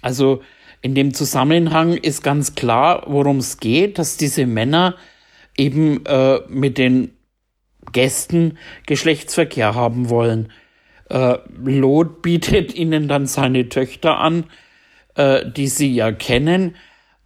Also 0.00 0.42
in 0.80 0.94
dem 0.94 1.12
Zusammenhang 1.12 1.92
ist 1.92 2.22
ganz 2.22 2.54
klar, 2.54 3.04
worum 3.06 3.36
es 3.36 3.58
geht, 3.58 3.98
dass 3.98 4.16
diese 4.16 4.46
Männer 4.46 4.96
eben 5.58 6.06
äh, 6.06 6.40
mit 6.48 6.78
den 6.78 7.12
Gästen 7.92 8.56
Geschlechtsverkehr 8.86 9.74
haben 9.74 10.08
wollen. 10.08 10.50
Äh, 11.10 11.36
Lot 11.62 12.22
bietet 12.22 12.74
ihnen 12.74 13.08
dann 13.08 13.26
seine 13.26 13.68
Töchter 13.68 14.20
an, 14.20 14.44
äh, 15.16 15.44
die 15.50 15.66
sie 15.66 15.92
ja 15.92 16.12
kennen. 16.12 16.76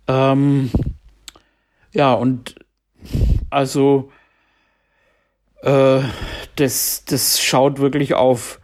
Ähm, 0.09 0.73
ja, 1.93 2.13
und 2.13 2.57
also 3.51 4.11
äh, 5.65 6.03
das, 6.57 7.05
das 7.07 7.41
schaut 7.43 7.79
wirklich 7.79 8.15
auf 8.15 8.61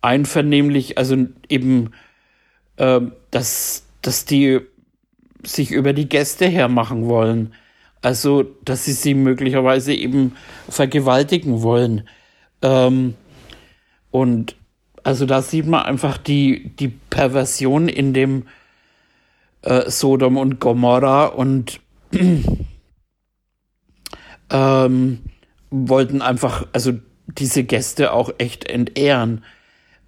einvernehmlich, 0.00 0.96
also 0.96 1.16
eben, 1.48 1.90
äh, 2.76 3.00
dass, 3.30 3.84
dass 4.00 4.24
die 4.24 4.60
sich 5.44 5.72
über 5.72 5.92
die 5.92 6.08
Gäste 6.08 6.46
hermachen 6.46 7.06
wollen. 7.06 7.52
Also, 8.02 8.44
dass 8.64 8.84
sie 8.84 8.92
sie 8.92 9.14
möglicherweise 9.14 9.92
eben 9.92 10.36
vergewaltigen 10.68 11.62
wollen. 11.62 12.08
Ähm, 12.62 13.14
und 14.12 14.54
also 15.02 15.26
da 15.26 15.42
sieht 15.42 15.66
man 15.66 15.82
einfach 15.82 16.16
die, 16.16 16.70
die 16.76 16.88
Perversion 16.88 17.88
in 17.88 18.14
dem 18.14 18.46
äh, 19.62 19.90
Sodom 19.90 20.36
und 20.36 20.60
Gomorra 20.60 21.26
und 21.26 21.80
ähm, 24.50 25.18
wollten 25.88 26.22
einfach, 26.22 26.66
also 26.72 26.92
diese 27.26 27.64
Gäste 27.64 28.12
auch 28.12 28.30
echt 28.38 28.68
entehren. 28.68 29.44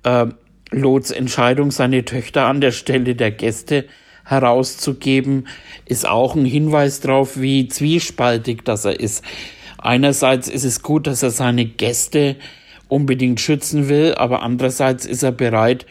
Äh, 0.03 0.27
Lots 0.71 1.11
Entscheidung, 1.11 1.71
seine 1.71 2.05
Töchter 2.05 2.45
an 2.47 2.61
der 2.61 2.73
Stelle 2.73 3.15
der 3.15 3.31
Gäste 3.31 3.87
herauszugeben, 4.25 5.49
ist 5.87 6.07
auch 6.07 6.35
ein 6.35 6.45
Hinweis 6.45 7.01
darauf, 7.01 7.41
wie 7.41 7.69
zwiespaltig 7.69 8.65
das 8.65 8.85
er 8.85 9.01
ist. 9.01 9.25
Einerseits 9.79 10.49
ist 10.49 10.65
es 10.65 10.83
gut, 10.83 11.07
dass 11.07 11.23
er 11.23 11.31
seine 11.31 11.65
Gäste 11.65 12.37
unbedingt 12.89 13.41
schützen 13.41 13.89
will, 13.89 14.15
aber 14.15 14.43
andererseits 14.43 15.07
ist 15.07 15.23
er 15.23 15.33
bereit, 15.33 15.87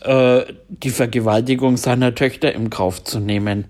äh, 0.00 0.42
die 0.68 0.90
Vergewaltigung 0.90 1.76
seiner 1.76 2.14
Töchter 2.14 2.52
im 2.52 2.70
Kauf 2.70 3.04
zu 3.04 3.20
nehmen. 3.20 3.66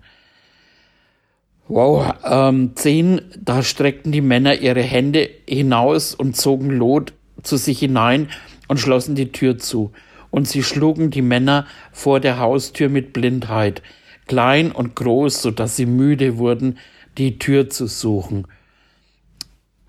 Wow, 1.74 2.16
ähm, 2.22 2.72
zehn, 2.74 3.22
da 3.34 3.62
streckten 3.62 4.12
die 4.12 4.20
Männer 4.20 4.56
ihre 4.56 4.82
Hände 4.82 5.30
hinaus 5.48 6.14
und 6.14 6.36
zogen 6.36 6.68
Lot 6.68 7.14
zu 7.42 7.56
sich 7.56 7.78
hinein 7.78 8.28
und 8.68 8.78
schlossen 8.78 9.14
die 9.14 9.32
Tür 9.32 9.56
zu. 9.56 9.90
Und 10.30 10.46
sie 10.46 10.62
schlugen 10.62 11.10
die 11.10 11.22
Männer 11.22 11.66
vor 11.90 12.20
der 12.20 12.38
Haustür 12.38 12.90
mit 12.90 13.14
Blindheit, 13.14 13.80
klein 14.26 14.70
und 14.70 14.96
groß, 14.96 15.40
so 15.40 15.50
dass 15.50 15.74
sie 15.74 15.86
müde 15.86 16.36
wurden, 16.36 16.76
die 17.16 17.38
Tür 17.38 17.70
zu 17.70 17.86
suchen. 17.86 18.46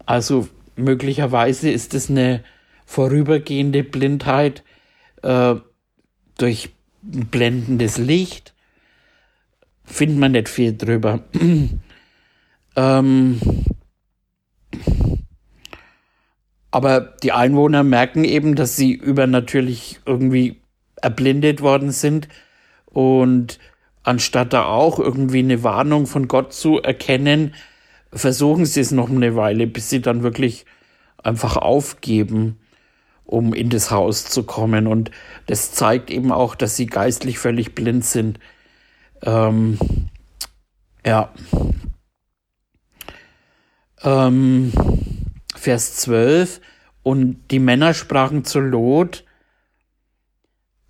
Also 0.06 0.48
möglicherweise 0.78 1.70
ist 1.70 1.94
es 1.96 2.10
eine 2.10 2.46
vorübergehende 2.86 3.84
Blindheit 3.84 4.64
äh, 5.22 5.56
durch 6.38 6.70
blendendes 7.02 7.98
Licht 7.98 8.53
findet 9.94 10.18
man 10.18 10.32
nicht 10.34 10.50
viel 10.50 10.76
drüber. 10.76 11.24
ähm, 12.76 13.42
aber 16.72 17.02
die 17.22 17.32
Einwohner 17.32 17.84
merken 17.84 18.24
eben, 18.24 18.56
dass 18.56 18.76
sie 18.76 18.94
übernatürlich 18.94 20.00
irgendwie 20.06 20.62
erblindet 21.02 21.62
worden 21.62 21.92
sind 21.92 22.28
und 22.86 23.60
anstatt 24.04 24.54
da 24.54 24.66
auch 24.66 25.00
irgendwie 25.00 25.40
eine 25.40 25.64
Warnung 25.64 26.08
von 26.08 26.28
Gott 26.28 26.54
zu 26.54 26.82
erkennen, 26.82 27.54
versuchen 28.12 28.66
sie 28.66 28.82
es 28.82 28.92
noch 28.92 29.10
eine 29.10 29.36
Weile, 29.36 29.68
bis 29.68 29.90
sie 29.90 30.02
dann 30.02 30.24
wirklich 30.24 30.66
einfach 31.22 31.58
aufgeben, 31.58 32.60
um 33.26 33.54
in 33.54 33.70
das 33.70 33.92
Haus 33.92 34.26
zu 34.26 34.44
kommen. 34.44 34.88
Und 34.88 35.12
das 35.48 35.72
zeigt 35.72 36.12
eben 36.12 36.32
auch, 36.32 36.56
dass 36.56 36.76
sie 36.76 36.86
geistlich 36.86 37.40
völlig 37.40 37.74
blind 37.76 38.06
sind. 38.06 38.40
Ähm, 39.24 39.78
ja. 41.06 41.34
Ähm, 44.04 44.72
Vers 45.56 45.96
12. 45.96 46.62
Und 47.04 47.52
die 47.52 47.60
Männer 47.60 47.94
sprachen 47.94 48.46
zu 48.46 48.60
Lot, 48.60 49.26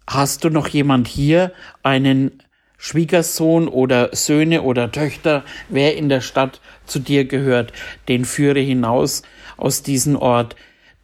hast 0.07 0.43
du 0.43 0.49
noch 0.49 0.67
jemand 0.67 1.07
hier, 1.07 1.53
einen 1.81 2.43
Schwiegersohn 2.77 3.67
oder 3.67 4.15
Söhne 4.15 4.61
oder 4.61 4.91
Töchter, 4.91 5.43
wer 5.69 5.95
in 5.97 6.09
der 6.09 6.21
Stadt 6.21 6.59
zu 6.85 6.99
dir 6.99 7.25
gehört, 7.25 7.73
den 8.09 8.25
führe 8.25 8.59
hinaus 8.59 9.23
aus 9.57 9.83
diesem 9.83 10.15
Ort, 10.15 10.55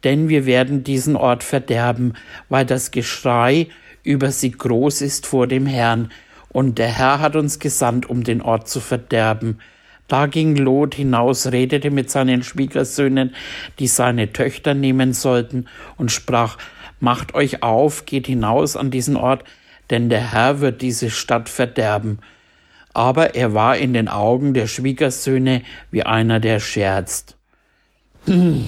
denn 0.04 0.28
wir 0.28 0.46
werden 0.46 0.84
diesen 0.84 1.16
Ort 1.16 1.42
verderben, 1.42 2.14
weil 2.48 2.66
das 2.66 2.90
Geschrei 2.90 3.68
über 4.02 4.30
sie 4.30 4.50
groß 4.50 5.00
ist 5.00 5.26
vor 5.26 5.46
dem 5.46 5.66
Herrn, 5.66 6.12
und 6.52 6.78
der 6.78 6.88
Herr 6.88 7.20
hat 7.20 7.36
uns 7.36 7.58
gesandt, 7.58 8.08
um 8.08 8.24
den 8.24 8.42
Ort 8.42 8.68
zu 8.68 8.80
verderben. 8.80 9.60
Da 10.08 10.26
ging 10.26 10.56
Lot 10.56 10.96
hinaus, 10.96 11.52
redete 11.52 11.90
mit 11.90 12.10
seinen 12.10 12.42
Schwiegersöhnen, 12.42 13.34
die 13.78 13.86
seine 13.86 14.32
Töchter 14.32 14.74
nehmen 14.74 15.12
sollten, 15.12 15.66
und 15.96 16.10
sprach, 16.10 16.58
Macht 16.98 17.34
euch 17.34 17.62
auf, 17.62 18.04
geht 18.04 18.26
hinaus 18.26 18.76
an 18.76 18.90
diesen 18.90 19.16
Ort, 19.16 19.44
denn 19.88 20.10
der 20.10 20.32
Herr 20.32 20.60
wird 20.60 20.82
diese 20.82 21.08
Stadt 21.08 21.48
verderben. 21.48 22.18
Aber 22.92 23.34
er 23.34 23.54
war 23.54 23.78
in 23.78 23.94
den 23.94 24.08
Augen 24.08 24.52
der 24.52 24.66
Schwiegersöhne 24.66 25.62
wie 25.90 26.02
einer, 26.02 26.40
der 26.40 26.60
scherzt. 26.60 27.38
ähm, 28.26 28.66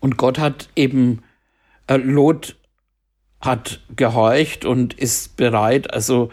und 0.00 0.16
Gott 0.16 0.40
hat 0.40 0.68
eben 0.74 1.22
äh, 1.86 1.96
Lot 1.96 2.56
hat 3.40 3.80
gehorcht 3.94 4.64
und 4.64 4.94
ist 4.94 5.36
bereit, 5.36 5.92
also 5.92 6.30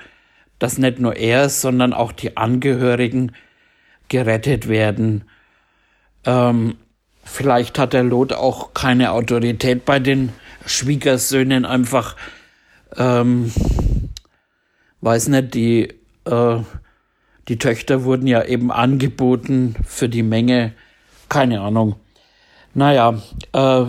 dass 0.59 0.77
nicht 0.77 0.99
nur 0.99 1.15
er, 1.15 1.49
sondern 1.49 1.93
auch 1.93 2.11
die 2.11 2.37
Angehörigen 2.37 3.33
gerettet 4.07 4.67
werden. 4.69 5.25
Ähm, 6.25 6.77
vielleicht 7.23 7.77
hat 7.79 7.93
der 7.93 8.03
Lot 8.03 8.33
auch 8.33 8.73
keine 8.73 9.11
Autorität 9.11 9.85
bei 9.85 9.99
den 9.99 10.31
Schwiegersöhnen, 10.65 11.65
einfach, 11.65 12.15
ähm, 12.95 13.51
weiß 15.01 15.27
nicht, 15.29 15.53
die, 15.53 15.93
äh, 16.25 16.59
die 17.49 17.57
Töchter 17.57 18.05
wurden 18.05 18.27
ja 18.27 18.45
eben 18.45 18.71
angeboten 18.71 19.75
für 19.85 20.07
die 20.07 20.23
Menge, 20.23 20.73
keine 21.27 21.59
Ahnung. 21.59 21.97
Naja, 22.73 23.21
äh, 23.51 23.85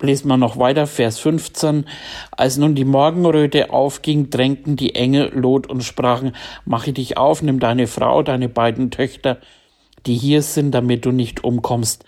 lesen 0.00 0.28
wir 0.28 0.36
noch 0.36 0.58
weiter, 0.58 0.86
Vers 0.86 1.18
15. 1.18 1.86
Als 2.30 2.56
nun 2.56 2.74
die 2.74 2.84
Morgenröte 2.84 3.70
aufging, 3.70 4.30
drängten 4.30 4.76
die 4.76 4.94
Engel 4.94 5.30
Lot 5.34 5.66
und 5.66 5.82
sprachen, 5.82 6.32
mache 6.64 6.92
dich 6.92 7.16
auf, 7.16 7.42
nimm 7.42 7.60
deine 7.60 7.86
Frau, 7.86 8.22
deine 8.22 8.48
beiden 8.48 8.90
Töchter 8.90 9.38
die 10.06 10.16
hier 10.16 10.42
sind, 10.42 10.72
damit 10.72 11.04
du 11.04 11.12
nicht 11.12 11.44
umkommst 11.44 12.04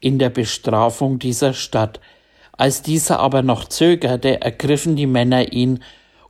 in 0.00 0.18
der 0.18 0.30
Bestrafung 0.30 1.18
dieser 1.18 1.52
Stadt. 1.52 2.00
Als 2.52 2.82
dieser 2.82 3.20
aber 3.20 3.42
noch 3.42 3.68
zögerte, 3.68 4.40
ergriffen 4.40 4.96
die 4.96 5.06
Männer 5.06 5.52
ihn 5.52 5.80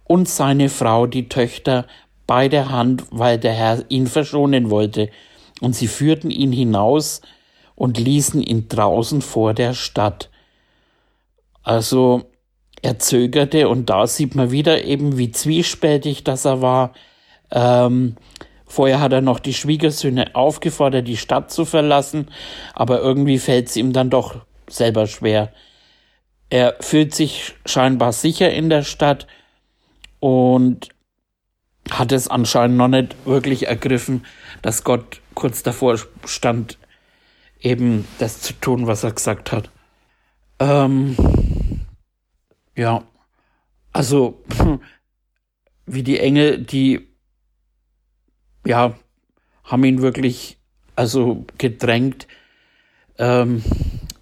und 0.04 0.28
seine 0.28 0.68
Frau, 0.68 1.06
die 1.06 1.28
Töchter, 1.28 1.87
bei 2.26 2.49
der 2.49 2.70
Hand, 2.70 3.04
weil 3.11 3.38
der 3.38 3.52
Herr 3.52 3.84
ihn 3.88 4.06
verschonen 4.06 4.70
wollte, 4.70 5.11
und 5.61 5.76
sie 5.76 5.88
führten 5.88 6.30
ihn 6.30 6.52
hinaus 6.52 7.20
und 7.75 7.99
ließen 7.99 8.42
ihn 8.42 8.68
draußen 8.68 9.20
vor 9.20 9.52
der 9.54 9.75
Stadt. 9.75 10.30
Also 11.64 12.30
er 12.83 12.99
zögerte 12.99 13.68
und 13.68 13.88
da 13.88 14.06
sieht 14.06 14.35
man 14.35 14.50
wieder 14.50 14.85
eben, 14.85 15.16
wie 15.16 15.33
zwiespältig 15.33 16.23
das 16.23 16.44
er 16.44 16.61
war. 16.61 16.92
Ähm, 17.50 18.16
vorher 18.66 19.00
hat 19.00 19.12
er 19.12 19.23
noch 19.23 19.40
die 19.40 19.54
Schwiegersöhne 19.54 20.35
aufgefordert, 20.37 21.09
die 21.09 21.16
Stadt 21.16 21.50
zu 21.50 21.64
verlassen, 21.64 22.28
aber 22.75 23.00
irgendwie 23.00 23.38
fällt 23.38 23.68
es 23.68 23.76
ihm 23.76 23.94
dann 23.94 24.11
doch 24.11 24.37
selber 24.68 25.06
schwer. 25.06 25.52
Er 26.50 26.76
fühlt 26.80 27.14
sich 27.14 27.54
scheinbar 27.64 28.12
sicher 28.12 28.52
in 28.52 28.68
der 28.68 28.83
Stadt 28.83 29.26
und 30.21 30.90
hat 31.90 32.12
es 32.12 32.28
anscheinend 32.28 32.76
noch 32.76 32.88
nicht 32.88 33.16
wirklich 33.25 33.66
ergriffen, 33.66 34.26
dass 34.61 34.85
Gott 34.85 35.21
kurz 35.35 35.62
davor 35.62 35.99
stand, 36.26 36.78
eben 37.61 38.06
das 38.18 38.40
zu 38.40 38.52
tun, 38.54 38.87
was 38.87 39.04
er 39.04 39.12
gesagt 39.12 39.52
hat. 39.52 39.71
Ähm, 40.61 41.16
ja, 42.76 43.04
also 43.93 44.43
wie 45.87 46.02
die 46.02 46.19
Engel, 46.19 46.59
die 46.59 47.09
ja 48.66 48.95
haben 49.64 49.85
ihn 49.85 50.02
wirklich 50.02 50.59
also 50.97 51.47
gedrängt, 51.59 52.26
ähm, 53.19 53.62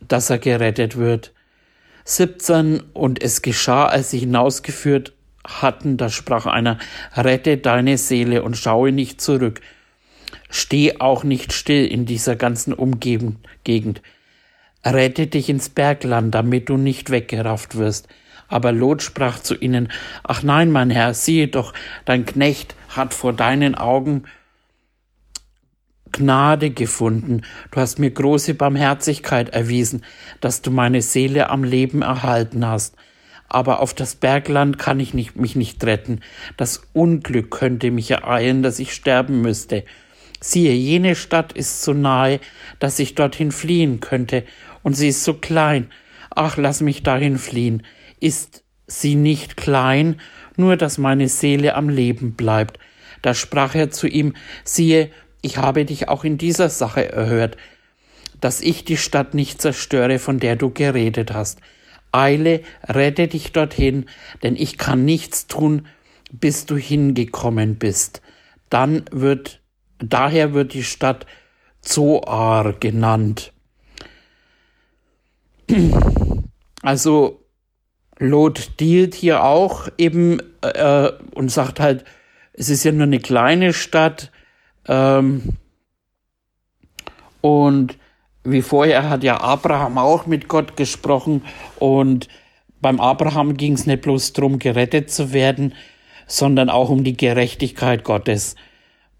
dass 0.07 0.31
er 0.31 0.39
gerettet 0.39 0.97
wird. 0.97 1.33
17 2.05 2.81
und 2.93 3.23
es 3.23 3.43
geschah, 3.43 3.87
als 3.87 4.11
sie 4.11 4.19
hinausgeführt 4.19 5.13
hatten, 5.45 5.97
da 5.97 6.09
sprach 6.09 6.47
einer, 6.47 6.79
rette 7.15 7.59
deine 7.59 7.99
Seele 7.99 8.43
und 8.43 8.57
schaue 8.57 8.93
nicht 8.93 9.21
zurück. 9.21 9.61
Steh 10.51 10.99
auch 11.01 11.25
nicht 11.25 11.53
still 11.53 11.87
in 11.87 12.07
dieser 12.07 12.37
ganzen 12.37 12.73
Umgebung, 12.73 13.37
Gegend. 13.65 14.03
Rette 14.85 15.29
dich 15.29 15.49
ins 15.49 15.69
Bergland, 15.69 16.35
damit 16.35 16.69
du 16.69 16.77
nicht 16.77 17.11
weggerafft 17.11 17.77
wirst. 17.77 18.09
Aber 18.53 18.73
Lot 18.73 19.03
sprach 19.03 19.41
zu 19.41 19.55
ihnen, 19.57 19.89
Ach 20.23 20.43
nein, 20.43 20.71
mein 20.71 20.91
Herr, 20.91 21.15
siehe 21.15 21.49
doch, 21.49 21.73
dein 22.05 22.25
Knecht 22.25 22.75
hat 22.89 23.15
vor 23.15 23.33
deinen 23.33 23.75
Augen 23.75 24.25
Gnade 26.13 26.71
gefunden. 26.71 27.43
Du 27.71 27.81
hast 27.81 27.99
mir 27.99 28.11
große 28.11 28.55
Barmherzigkeit 28.55 29.49
erwiesen, 29.49 30.05
dass 30.41 30.61
du 30.61 30.71
meine 30.71 31.01
Seele 31.01 31.49
am 31.49 31.65
Leben 31.65 32.03
erhalten 32.03 32.67
hast 32.67 32.97
aber 33.53 33.81
auf 33.81 33.93
das 33.93 34.15
Bergland 34.15 34.79
kann 34.79 34.99
ich 34.99 35.13
nicht, 35.13 35.37
mich 35.37 35.57
nicht 35.57 35.85
retten. 35.85 36.21
Das 36.57 36.89
Unglück 36.95 37.51
könnte 37.51 37.91
mich 37.91 38.11
ereilen, 38.11 38.63
dass 38.63 38.79
ich 38.79 38.95
sterben 38.95 39.43
müsste. 39.43 39.85
Siehe, 40.41 40.73
jene 40.73 41.15
Stadt 41.15 41.53
ist 41.53 41.83
so 41.83 41.93
nahe, 41.93 42.41
dass 42.79 42.99
ich 42.99 43.15
dorthin 43.15 43.53
fliehen 43.53 44.01
könnte, 44.01 44.45
und 44.83 44.95
sie 44.95 45.09
ist 45.09 45.23
so 45.23 45.35
klein. 45.35 45.91
Ach, 46.31 46.57
lass 46.57 46.81
mich 46.81 47.03
dahin 47.03 47.37
fliehen. 47.37 47.83
Ist 48.23 48.63
sie 48.87 49.17
nicht 49.17 49.57
klein, 49.57 50.21
nur 50.57 50.77
dass 50.77 50.97
meine 50.97 51.29
Seele 51.29 51.75
am 51.75 51.89
Leben 51.89 52.35
bleibt. 52.35 52.79
Da 53.21 53.35
sprach 53.35 53.75
er 53.75 53.91
zu 53.91 54.07
ihm, 54.07 54.35
siehe, 54.63 55.11
ich 55.41 55.57
habe 55.57 55.85
dich 55.85 56.09
auch 56.09 56.23
in 56.23 56.39
dieser 56.39 56.69
Sache 56.69 57.11
erhört, 57.11 57.57
dass 58.41 58.61
ich 58.61 58.85
die 58.85 58.97
Stadt 58.97 59.35
nicht 59.35 59.61
zerstöre, 59.61 60.21
von 60.21 60.39
der 60.39 60.55
du 60.55 60.71
geredet 60.71 61.33
hast. 61.33 61.59
Eile, 62.13 62.61
rette 62.89 63.27
dich 63.27 63.51
dorthin, 63.51 64.07
denn 64.45 64.55
ich 64.55 64.79
kann 64.79 65.05
nichts 65.05 65.49
tun, 65.49 65.89
bis 66.31 66.65
du 66.65 66.77
hingekommen 66.77 67.75
bist. 67.75 68.23
Dann 68.71 69.05
wird, 69.11 69.61
daher 69.99 70.55
wird 70.55 70.75
die 70.75 70.85
Stadt 70.85 71.27
Zoar 71.81 72.75
genannt. 72.75 73.53
Also 76.85 77.42
Lot 78.23 78.81
dealt 78.81 79.15
hier 79.15 79.45
auch 79.45 79.89
eben 79.99 80.41
äh, 80.63 81.11
und 81.35 81.51
sagt 81.51 81.81
halt, 81.81 82.05
es 82.53 82.69
ist 82.69 82.85
ja 82.85 82.93
nur 82.93 83.05
eine 83.05 83.19
kleine 83.19 83.73
Stadt 83.73 84.31
ähm, 84.87 85.57
und 87.41 87.99
wie 88.45 88.63
vorher 88.63 89.09
hat 89.09 89.25
ja 89.25 89.41
Abraham 89.41 89.99
auch 89.99 90.27
mit 90.27 90.49
Gott 90.49 90.77
gesprochen 90.77 91.43
und 91.79 92.29
beim 92.81 93.01
Abraham 93.01 93.57
ging 93.57 93.75
es 93.75 93.87
nicht 93.87 94.03
bloß 94.03 94.33
darum, 94.33 94.59
gerettet 94.59 95.11
zu 95.11 95.33
werden, 95.33 95.75
sondern 96.27 96.69
auch 96.71 96.91
um 96.91 97.05
die 97.05 97.17
Gerechtigkeit 97.17 98.05
Gottes. 98.05 98.57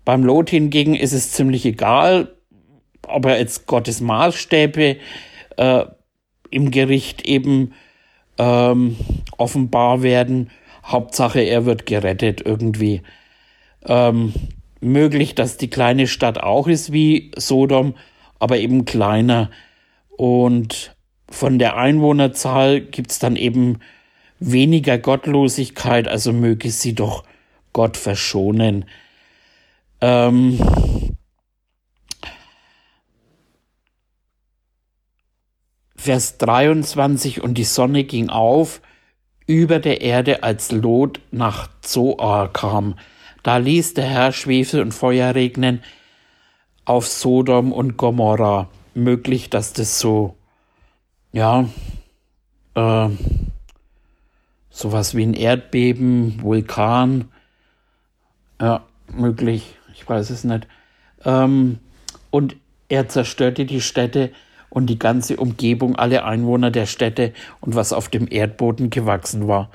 Beim 0.05 0.25
Lot 0.25 0.51
hingegen 0.51 0.95
ist 0.95 1.13
es 1.13 1.33
ziemlich 1.33 1.65
egal, 1.65 2.35
ob 3.07 3.27
er 3.27 3.39
jetzt 3.39 3.67
Gottes 3.67 4.01
Maßstäbe 4.01 4.97
äh, 5.57 5.85
im 6.51 6.71
Gericht 6.71 7.23
eben 7.27 7.73
ähm, 8.43 8.97
offenbar 9.39 10.03
werden. 10.03 10.51
Hauptsache, 10.85 11.41
er 11.41 11.65
wird 11.65 11.87
gerettet 11.87 12.43
irgendwie. 12.45 13.03
Ähm, 13.87 14.33
möglich, 14.81 15.37
dass 15.37 15.59
die 15.59 15.71
kleine 15.71 16.09
Stadt 16.09 16.43
auch 16.43 16.67
ist 16.67 16.93
wie 16.93 17.31
Sodom, 17.37 17.95
aber 18.41 18.59
eben 18.59 18.85
kleiner. 18.85 19.51
Und 20.17 20.97
von 21.31 21.61
der 21.61 21.77
Einwohnerzahl 21.77 22.81
gibt 22.81 23.13
es 23.13 23.21
dann 23.21 23.37
eben 23.37 23.79
weniger 24.41 24.99
Gottlosigkeit, 24.99 26.09
also 26.09 26.33
möge 26.33 26.71
sie 26.71 26.95
doch 26.95 27.23
Gott 27.73 27.97
verschonen. 27.97 28.87
Ähm 30.01 30.59
Vers 36.03 36.37
23 36.39 37.45
und 37.45 37.55
die 37.55 37.63
Sonne 37.63 38.03
ging 38.03 38.29
auf 38.29 38.81
über 39.47 39.79
der 39.79 40.01
Erde, 40.01 40.43
als 40.43 40.73
Lot 40.73 41.21
nach 41.31 41.69
Zoar 41.81 42.53
kam. 42.53 42.99
Da 43.45 43.59
ließ 43.59 43.95
der 43.95 44.07
Herr 44.07 44.33
Schwefel 44.33 44.81
und 44.81 44.91
Feuer 44.91 45.37
regnen, 45.37 45.81
auf 46.85 47.07
Sodom 47.07 47.71
und 47.71 47.99
Gomorra 47.99 48.69
möglich, 48.95 49.49
dass 49.49 49.75
das 49.75 50.01
so, 50.01 50.35
ja, 51.31 51.69
äh, 52.75 53.09
sowas 54.71 55.15
wie 55.15 55.23
ein 55.23 55.35
Erdbeben, 55.35 56.43
Vulkan, 56.43 57.29
ja, 58.61 58.85
möglich, 59.07 59.77
ich 59.95 60.09
weiß 60.09 60.31
es 60.31 60.43
nicht. 60.43 60.67
Ähm, 61.25 61.79
und 62.33 62.57
er 62.89 63.09
zerstörte 63.09 63.67
die 63.67 63.81
Städte 63.81 64.33
und 64.73 64.87
die 64.87 64.99
ganze 64.99 65.37
Umgebung, 65.37 65.97
alle 65.97 66.25
Einwohner 66.25 66.71
der 66.71 66.87
Städte 66.87 67.35
und 67.61 67.75
was 67.75 67.93
auf 67.93 68.09
dem 68.09 68.27
Erdboden 68.31 68.89
gewachsen 68.89 69.47
war. 69.47 69.71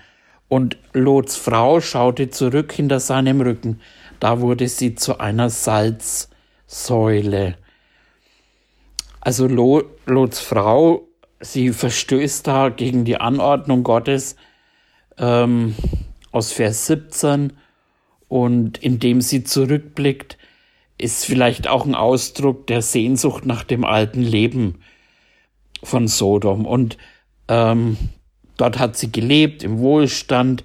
Und 0.49 0.77
Lots 0.91 1.35
Frau 1.35 1.81
schaute 1.81 2.31
zurück 2.31 2.73
hinter 2.73 2.99
seinem 2.99 3.41
Rücken, 3.41 3.79
da 4.19 4.41
wurde 4.41 4.67
sie 4.67 4.95
zu 4.95 5.19
einer 5.19 5.51
Salz, 5.51 6.29
Säule. 6.65 7.57
Also 9.21 9.45
Lots 9.45 10.39
Frau, 10.39 11.07
sie 11.39 11.69
verstößt 11.69 12.47
da 12.47 12.69
gegen 12.69 13.05
die 13.05 13.21
Anordnung 13.21 13.83
Gottes 13.83 14.35
ähm, 15.19 15.75
aus 16.31 16.51
Vers 16.51 16.87
17 16.87 17.53
und 18.29 18.79
indem 18.79 19.21
sie 19.21 19.43
zurückblickt, 19.43 20.36
ist 20.97 21.25
vielleicht 21.25 21.67
auch 21.67 21.85
ein 21.85 21.95
Ausdruck 21.95 22.67
der 22.67 22.81
Sehnsucht 22.81 23.45
nach 23.45 23.63
dem 23.63 23.85
alten 23.85 24.21
Leben 24.21 24.81
von 25.83 26.07
Sodom. 26.07 26.65
Und 26.65 26.97
ähm, 27.47 27.97
dort 28.57 28.79
hat 28.79 28.97
sie 28.97 29.11
gelebt 29.11 29.63
im 29.63 29.79
Wohlstand. 29.79 30.63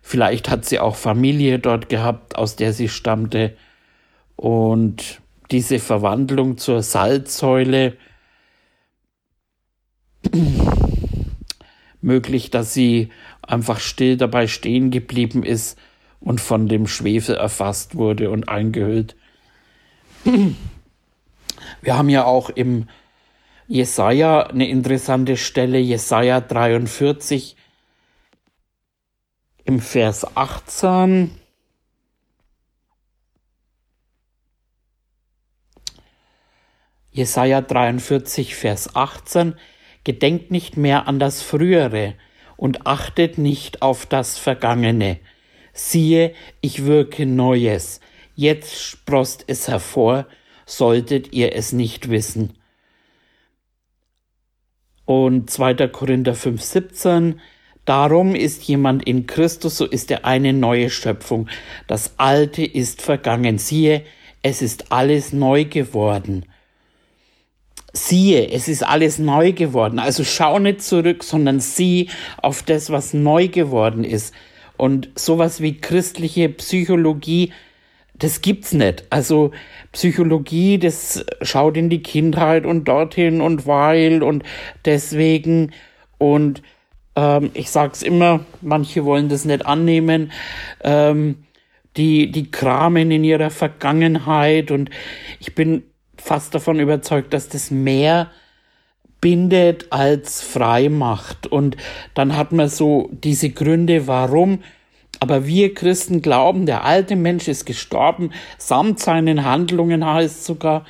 Vielleicht 0.00 0.48
hat 0.48 0.64
sie 0.64 0.78
auch 0.78 0.96
Familie 0.96 1.58
dort 1.58 1.88
gehabt, 1.88 2.36
aus 2.36 2.56
der 2.56 2.72
sie 2.72 2.88
stammte. 2.88 3.56
Und 4.36 5.20
diese 5.50 5.78
Verwandlung 5.78 6.58
zur 6.58 6.82
Salzsäule 6.82 7.96
möglich, 12.00 12.50
dass 12.50 12.72
sie 12.72 13.10
einfach 13.42 13.80
still 13.80 14.16
dabei 14.16 14.46
stehen 14.46 14.90
geblieben 14.90 15.42
ist 15.42 15.78
und 16.20 16.40
von 16.40 16.68
dem 16.68 16.86
Schwefel 16.86 17.34
erfasst 17.34 17.96
wurde 17.96 18.30
und 18.30 18.48
eingehüllt. 18.48 19.16
Wir 21.82 21.96
haben 21.96 22.08
ja 22.08 22.24
auch 22.24 22.50
im 22.50 22.88
Jesaja 23.66 24.46
eine 24.46 24.68
interessante 24.68 25.36
Stelle, 25.36 25.78
Jesaja 25.78 26.40
43 26.40 27.56
im 29.64 29.80
Vers 29.80 30.36
18. 30.36 31.30
Jesaja 37.10 37.60
43, 37.60 38.54
Vers 38.54 38.94
18, 38.94 39.54
Gedenkt 40.04 40.50
nicht 40.50 40.76
mehr 40.76 41.06
an 41.06 41.18
das 41.18 41.42
Frühere 41.42 42.14
und 42.56 42.86
achtet 42.86 43.38
nicht 43.38 43.82
auf 43.82 44.06
das 44.06 44.38
Vergangene. 44.38 45.20
Siehe, 45.72 46.34
ich 46.60 46.84
wirke 46.84 47.24
Neues. 47.24 48.00
Jetzt 48.34 48.80
sprost 48.82 49.44
es 49.46 49.68
hervor, 49.68 50.26
solltet 50.66 51.32
ihr 51.32 51.54
es 51.54 51.72
nicht 51.72 52.10
wissen. 52.10 52.54
Und 55.04 55.50
2. 55.50 55.88
Korinther 55.88 56.34
5, 56.34 56.62
17, 56.62 57.40
Darum 57.84 58.36
ist 58.36 58.62
jemand 58.62 59.04
in 59.08 59.26
Christus, 59.26 59.76
so 59.76 59.86
ist 59.86 60.10
er 60.12 60.24
eine 60.24 60.52
neue 60.52 60.88
Schöpfung. 60.88 61.48
Das 61.88 62.12
Alte 62.16 62.64
ist 62.64 63.02
vergangen. 63.02 63.58
Siehe, 63.58 64.04
es 64.42 64.62
ist 64.62 64.92
alles 64.92 65.32
neu 65.32 65.64
geworden. 65.64 66.46
Siehe, 67.92 68.50
es 68.50 68.68
ist 68.68 68.84
alles 68.84 69.18
neu 69.18 69.52
geworden. 69.52 69.98
Also 69.98 70.22
schau 70.22 70.60
nicht 70.60 70.82
zurück, 70.82 71.24
sondern 71.24 71.58
sieh 71.58 72.08
auf 72.40 72.62
das, 72.62 72.90
was 72.90 73.14
neu 73.14 73.48
geworden 73.48 74.04
ist. 74.04 74.32
Und 74.76 75.10
sowas 75.16 75.60
wie 75.60 75.80
christliche 75.80 76.48
Psychologie, 76.48 77.52
das 78.22 78.40
gibt's 78.40 78.72
nicht. 78.72 79.04
Also 79.10 79.50
Psychologie, 79.90 80.78
das 80.78 81.24
schaut 81.42 81.76
in 81.76 81.90
die 81.90 82.02
Kindheit 82.02 82.64
und 82.64 82.86
dorthin 82.86 83.40
und 83.40 83.66
weil 83.66 84.22
und 84.22 84.44
deswegen 84.84 85.72
und 86.18 86.62
ähm, 87.16 87.50
ich 87.54 87.70
sag's 87.70 88.02
immer, 88.02 88.40
manche 88.60 89.04
wollen 89.04 89.28
das 89.28 89.44
nicht 89.44 89.66
annehmen. 89.66 90.30
Ähm, 90.84 91.44
die, 91.96 92.30
die 92.30 92.50
kramen 92.50 93.10
in 93.10 93.24
ihrer 93.24 93.50
Vergangenheit 93.50 94.70
und 94.70 94.88
ich 95.40 95.54
bin 95.54 95.82
fast 96.16 96.54
davon 96.54 96.78
überzeugt, 96.78 97.34
dass 97.34 97.48
das 97.48 97.70
mehr 97.70 98.30
bindet 99.20 99.86
als 99.90 100.42
frei 100.42 100.88
macht. 100.88 101.48
Und 101.48 101.76
dann 102.14 102.36
hat 102.36 102.52
man 102.52 102.68
so 102.68 103.10
diese 103.12 103.50
Gründe, 103.50 104.06
warum. 104.06 104.60
Aber 105.22 105.46
wir 105.46 105.72
Christen 105.72 106.20
glauben, 106.20 106.66
der 106.66 106.82
alte 106.82 107.14
Mensch 107.14 107.46
ist 107.46 107.64
gestorben, 107.64 108.32
samt 108.58 108.98
seinen 108.98 109.44
Handlungen 109.44 110.04
heißt 110.04 110.44
sogar. 110.44 110.84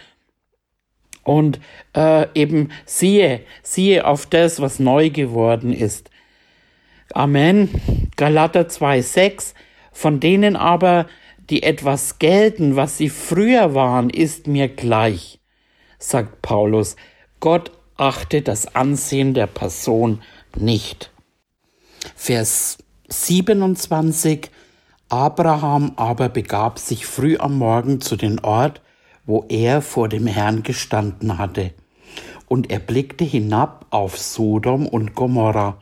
Und 1.23 1.61
äh, 1.95 2.27
eben 2.33 2.71
siehe, 2.87 3.43
siehe 3.63 4.07
auf 4.07 4.25
das, 4.25 4.59
was 4.63 4.79
neu 4.79 5.11
geworden 5.11 5.75
ist. 5.75 6.09
Amen. 7.13 8.09
Galater 8.17 8.63
2,6. 8.63 9.53
Von 9.93 10.19
denen 10.19 10.57
aber, 10.57 11.09
die 11.51 11.63
etwas 11.63 12.19
gelten, 12.19 12.75
was 12.75 12.97
sie 12.97 13.11
früher 13.11 13.75
waren, 13.75 14.09
ist 14.09 14.47
mir 14.47 14.69
gleich, 14.69 15.41
sagt 15.99 16.41
Paulus. 16.41 16.97
Gott 17.39 17.71
achte 17.99 18.41
das 18.41 18.75
Ansehen 18.75 19.35
der 19.35 19.47
Person 19.47 20.23
nicht. 20.57 21.11
Vers 22.17 22.79
27. 23.13 24.51
Abraham 25.11 25.93
aber 25.97 26.31
begab 26.31 26.79
sich 26.79 27.05
früh 27.05 27.37
am 27.37 27.59
Morgen 27.59 28.01
zu 28.01 28.17
dem 28.17 28.39
Ort, 28.43 28.81
wo 29.27 29.45
er 29.49 29.83
vor 29.83 30.09
dem 30.09 30.27
Herrn 30.27 30.63
gestanden 30.63 31.37
hatte. 31.37 31.73
Und 32.49 32.71
er 32.71 32.79
blickte 32.79 33.25
hinab 33.25 33.87
auf 33.91 34.19
Sodom 34.19 34.87
und 34.87 35.15
Gomorrah 35.15 35.79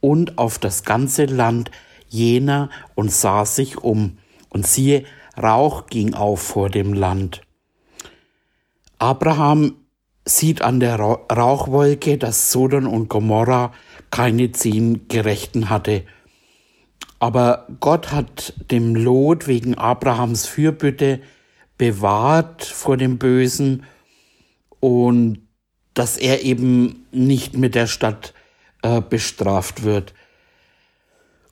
und 0.00 0.38
auf 0.38 0.58
das 0.58 0.84
ganze 0.84 1.24
Land 1.24 1.70
jener 2.08 2.70
und 2.94 3.10
sah 3.10 3.44
sich 3.44 3.78
um. 3.78 4.18
Und 4.50 4.66
siehe, 4.66 5.04
Rauch 5.42 5.86
ging 5.86 6.14
auf 6.14 6.40
vor 6.40 6.70
dem 6.70 6.92
Land. 6.92 7.42
Abraham 8.98 9.74
sieht 10.24 10.62
an 10.62 10.80
der 10.80 10.98
Rauchwolke, 10.98 12.18
dass 12.18 12.50
Sodom 12.50 12.86
und 12.86 13.08
Gomorrah 13.08 13.72
keine 14.10 14.52
zehn 14.52 15.08
Gerechten 15.08 15.68
hatte. 15.68 16.04
Aber 17.18 17.66
Gott 17.80 18.12
hat 18.12 18.52
dem 18.70 18.94
Lot 18.94 19.46
wegen 19.46 19.74
Abrahams 19.74 20.46
Fürbitte 20.46 21.20
bewahrt 21.78 22.64
vor 22.64 22.96
dem 22.96 23.18
Bösen 23.18 23.84
und 24.80 25.40
dass 25.94 26.18
er 26.18 26.42
eben 26.42 27.06
nicht 27.10 27.56
mit 27.56 27.74
der 27.74 27.86
Stadt 27.86 28.34
äh, 28.82 29.00
bestraft 29.00 29.82
wird. 29.82 30.12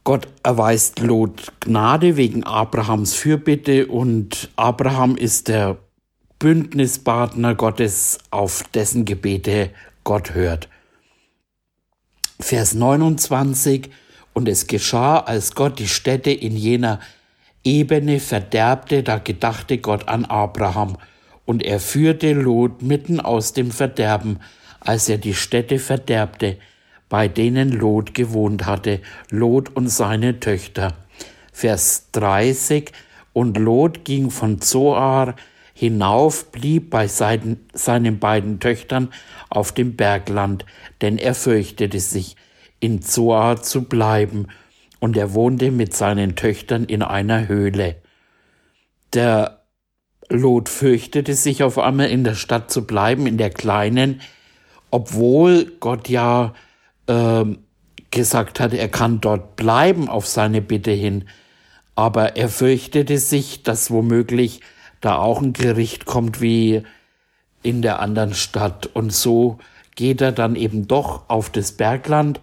Gott 0.04 0.28
erweist 0.42 1.00
Lot 1.00 1.52
Gnade 1.60 2.18
wegen 2.18 2.44
Abrahams 2.44 3.14
Fürbitte 3.14 3.86
und 3.86 4.50
Abraham 4.54 5.16
ist 5.16 5.48
der 5.48 5.78
Bündnispartner 6.38 7.54
Gottes, 7.54 8.18
auf 8.30 8.64
dessen 8.74 9.06
Gebete 9.06 9.70
Gott 10.04 10.34
hört. 10.34 10.68
Vers 12.38 12.74
29 12.74 13.88
Und 14.34 14.48
es 14.48 14.66
geschah, 14.66 15.20
als 15.20 15.54
Gott 15.54 15.78
die 15.78 15.88
Städte 15.88 16.30
in 16.30 16.56
jener 16.56 17.00
Ebene 17.62 18.20
verderbte, 18.20 19.02
da 19.02 19.18
gedachte 19.18 19.78
Gott 19.78 20.08
an 20.08 20.26
Abraham, 20.26 20.98
und 21.46 21.62
er 21.62 21.80
führte 21.80 22.32
Lot 22.32 22.82
mitten 22.82 23.20
aus 23.20 23.52
dem 23.52 23.70
Verderben, 23.70 24.40
als 24.80 25.08
er 25.08 25.18
die 25.18 25.34
Städte 25.34 25.78
verderbte, 25.78 26.58
bei 27.08 27.28
denen 27.28 27.70
Lot 27.70 28.14
gewohnt 28.14 28.66
hatte, 28.66 29.00
Lot 29.30 29.74
und 29.74 29.88
seine 29.88 30.40
Töchter. 30.40 30.94
Vers 31.52 32.08
30 32.12 32.92
Und 33.32 33.56
Lot 33.56 34.04
ging 34.04 34.30
von 34.30 34.60
Zoar 34.60 35.36
hinauf, 35.74 36.50
blieb 36.50 36.90
bei 36.90 37.08
seinen, 37.08 37.66
seinen 37.72 38.18
beiden 38.18 38.60
Töchtern 38.60 39.12
auf 39.50 39.72
dem 39.72 39.96
Bergland, 39.96 40.64
denn 41.02 41.18
er 41.18 41.34
fürchtete 41.34 42.00
sich, 42.00 42.36
in 42.84 43.00
Zoar 43.00 43.62
zu 43.62 43.84
bleiben, 43.84 44.48
und 45.00 45.16
er 45.16 45.34
wohnte 45.34 45.70
mit 45.70 45.94
seinen 45.94 46.34
Töchtern 46.34 46.84
in 46.84 47.02
einer 47.02 47.46
Höhle. 47.46 47.96
Der 49.12 49.64
Lot 50.30 50.68
fürchtete 50.70 51.34
sich 51.34 51.62
auf 51.62 51.78
einmal 51.78 52.08
in 52.08 52.24
der 52.24 52.34
Stadt 52.34 52.70
zu 52.70 52.86
bleiben, 52.86 53.26
in 53.26 53.36
der 53.36 53.50
kleinen, 53.50 54.22
obwohl 54.90 55.72
Gott 55.80 56.08
ja 56.08 56.54
äh, 57.06 57.44
gesagt 58.10 58.60
hat, 58.60 58.72
er 58.72 58.88
kann 58.88 59.20
dort 59.20 59.56
bleiben 59.56 60.08
auf 60.08 60.26
seine 60.26 60.62
Bitte 60.62 60.92
hin. 60.92 61.24
Aber 61.94 62.36
er 62.36 62.48
fürchtete 62.48 63.18
sich, 63.18 63.62
dass 63.62 63.90
womöglich 63.90 64.60
da 65.00 65.18
auch 65.18 65.42
ein 65.42 65.52
Gericht 65.52 66.06
kommt 66.06 66.40
wie 66.40 66.82
in 67.62 67.82
der 67.82 68.00
anderen 68.00 68.34
Stadt. 68.34 68.86
Und 68.86 69.12
so 69.12 69.58
geht 69.96 70.20
er 70.20 70.32
dann 70.32 70.56
eben 70.56 70.88
doch 70.88 71.28
auf 71.28 71.50
das 71.50 71.72
Bergland, 71.72 72.40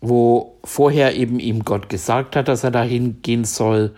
wo 0.00 0.58
vorher 0.64 1.14
eben 1.14 1.38
ihm 1.38 1.64
Gott 1.64 1.88
gesagt 1.88 2.36
hat, 2.36 2.48
dass 2.48 2.64
er 2.64 2.70
dahin 2.70 3.22
gehen 3.22 3.44
soll. 3.44 3.94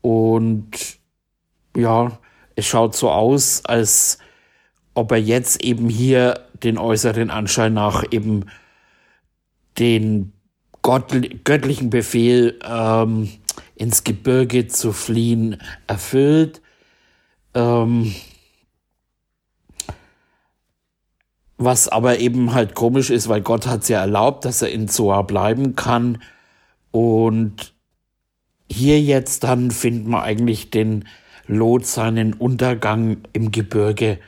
Und 0.00 0.98
ja, 1.76 2.18
es 2.56 2.66
schaut 2.66 2.94
so 2.94 3.10
aus, 3.10 3.64
als 3.64 4.18
ob 4.94 5.12
er 5.12 5.18
jetzt 5.18 5.62
eben 5.62 5.88
hier 5.88 6.40
den 6.62 6.78
äußeren 6.78 7.30
Anschein 7.30 7.74
nach 7.74 8.04
eben 8.10 8.46
den 9.78 10.32
göttlichen 10.82 11.90
Befehl 11.90 12.58
ähm, 12.64 13.30
ins 13.74 14.04
Gebirge 14.04 14.68
zu 14.68 14.92
fliehen 14.92 15.60
erfüllt. 15.86 16.60
Ähm, 17.54 18.14
was 21.56 21.88
aber 21.88 22.18
eben 22.18 22.52
halt 22.52 22.74
komisch 22.74 23.10
ist, 23.10 23.28
weil 23.28 23.40
Gott 23.40 23.66
hat 23.66 23.82
es 23.82 23.88
ja 23.88 24.00
erlaubt, 24.00 24.44
dass 24.44 24.62
er 24.62 24.70
in 24.70 24.88
Zoar 24.88 25.26
bleiben 25.26 25.76
kann. 25.76 26.22
Und 26.90 27.72
hier 28.70 29.00
jetzt 29.00 29.44
dann 29.44 29.70
finden 29.70 30.10
wir 30.10 30.22
eigentlich 30.22 30.70
den 30.70 31.06
Lot 31.46 31.86
seinen 31.86 32.32
Untergang 32.32 33.18
im 33.32 33.52
Gebirge 33.52 34.18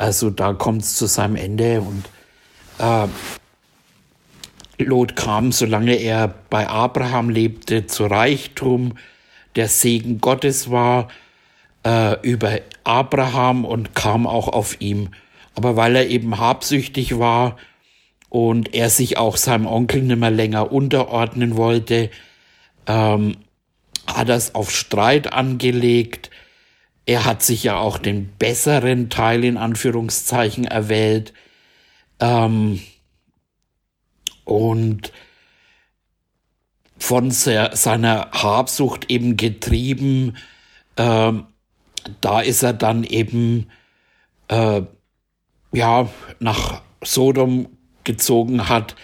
also 0.00 0.30
da 0.30 0.54
kommt 0.54 0.80
es 0.80 0.96
zu 0.96 1.04
seinem 1.04 1.36
Ende 1.36 1.82
und 1.82 2.04
äh, 2.78 3.06
Lot 4.82 5.14
kam, 5.14 5.52
solange 5.52 5.96
er 5.96 6.28
bei 6.48 6.66
Abraham 6.66 7.28
lebte, 7.28 7.86
zu 7.86 8.06
Reichtum. 8.06 8.96
Der 9.56 9.68
Segen 9.68 10.22
Gottes 10.22 10.70
war 10.70 11.08
äh, 11.84 12.18
über 12.22 12.60
Abraham 12.82 13.66
und 13.66 13.94
kam 13.94 14.26
auch 14.26 14.48
auf 14.48 14.80
ihm. 14.80 15.10
Aber 15.54 15.76
weil 15.76 15.96
er 15.96 16.08
eben 16.08 16.38
habsüchtig 16.38 17.18
war 17.18 17.56
und 18.28 18.74
er 18.74 18.90
sich 18.90 19.18
auch 19.18 19.36
seinem 19.36 19.66
Onkel 19.66 20.02
nimmer 20.02 20.30
länger 20.30 20.72
unterordnen 20.72 21.56
wollte, 21.56 22.10
ähm, 22.86 23.36
hat 24.06 24.28
er 24.28 24.36
es 24.36 24.54
auf 24.54 24.70
Streit 24.70 25.32
angelegt 25.32 26.30
er 27.10 27.24
hat 27.24 27.42
sich 27.42 27.64
ja 27.64 27.76
auch 27.76 27.98
den 27.98 28.30
besseren 28.38 29.10
Teil 29.10 29.42
in 29.42 29.56
Anführungszeichen 29.56 30.64
erwählt. 30.64 31.32
Ähm, 32.20 32.80
und 34.44 35.12
von 36.98 37.32
seiner 37.32 38.30
Habsucht 38.30 39.10
eben 39.10 39.36
getrieben, 39.36 40.36
äh, 40.94 41.32
da 42.20 42.40
ist 42.40 42.62
er 42.62 42.74
dann 42.74 43.02
eben 43.02 43.70
äh, 44.46 44.82
ja, 45.72 46.08
nach 46.38 46.82
Sodom 47.02 47.68
gezogen 48.04 48.68
hat, 48.68 48.96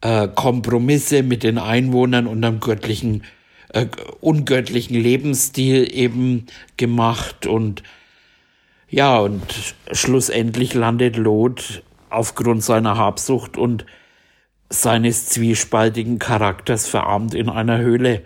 äh, 0.00 0.28
Kompromisse 0.28 1.22
mit 1.22 1.42
den 1.42 1.58
Einwohnern 1.58 2.26
und 2.26 2.44
einem 2.44 2.60
göttlichen, 2.60 3.24
äh, 3.70 3.86
ungöttlichen 4.20 4.96
Lebensstil 4.96 5.92
eben 5.92 6.46
gemacht 6.76 7.46
und 7.46 7.82
ja, 8.88 9.18
und 9.18 9.74
schlussendlich 9.90 10.74
landet 10.74 11.16
Lot 11.16 11.82
aufgrund 12.10 12.62
seiner 12.62 12.96
Habsucht 12.96 13.56
und 13.56 13.86
seines 14.70 15.26
zwiespaltigen 15.26 16.18
Charakters 16.18 16.86
verarmt 16.86 17.34
in 17.34 17.48
einer 17.48 17.78
Höhle. 17.78 18.22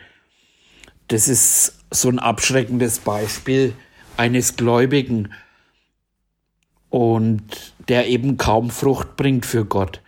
Das 1.08 1.28
ist 1.28 1.84
so 1.90 2.10
ein 2.10 2.18
abschreckendes 2.18 2.98
Beispiel 2.98 3.72
eines 4.16 4.56
Gläubigen 4.56 5.32
und 6.90 7.42
der 7.88 8.08
eben 8.08 8.36
kaum 8.36 8.70
Frucht 8.70 9.16
bringt 9.16 9.46
für 9.46 9.64
Gott. 9.64 10.00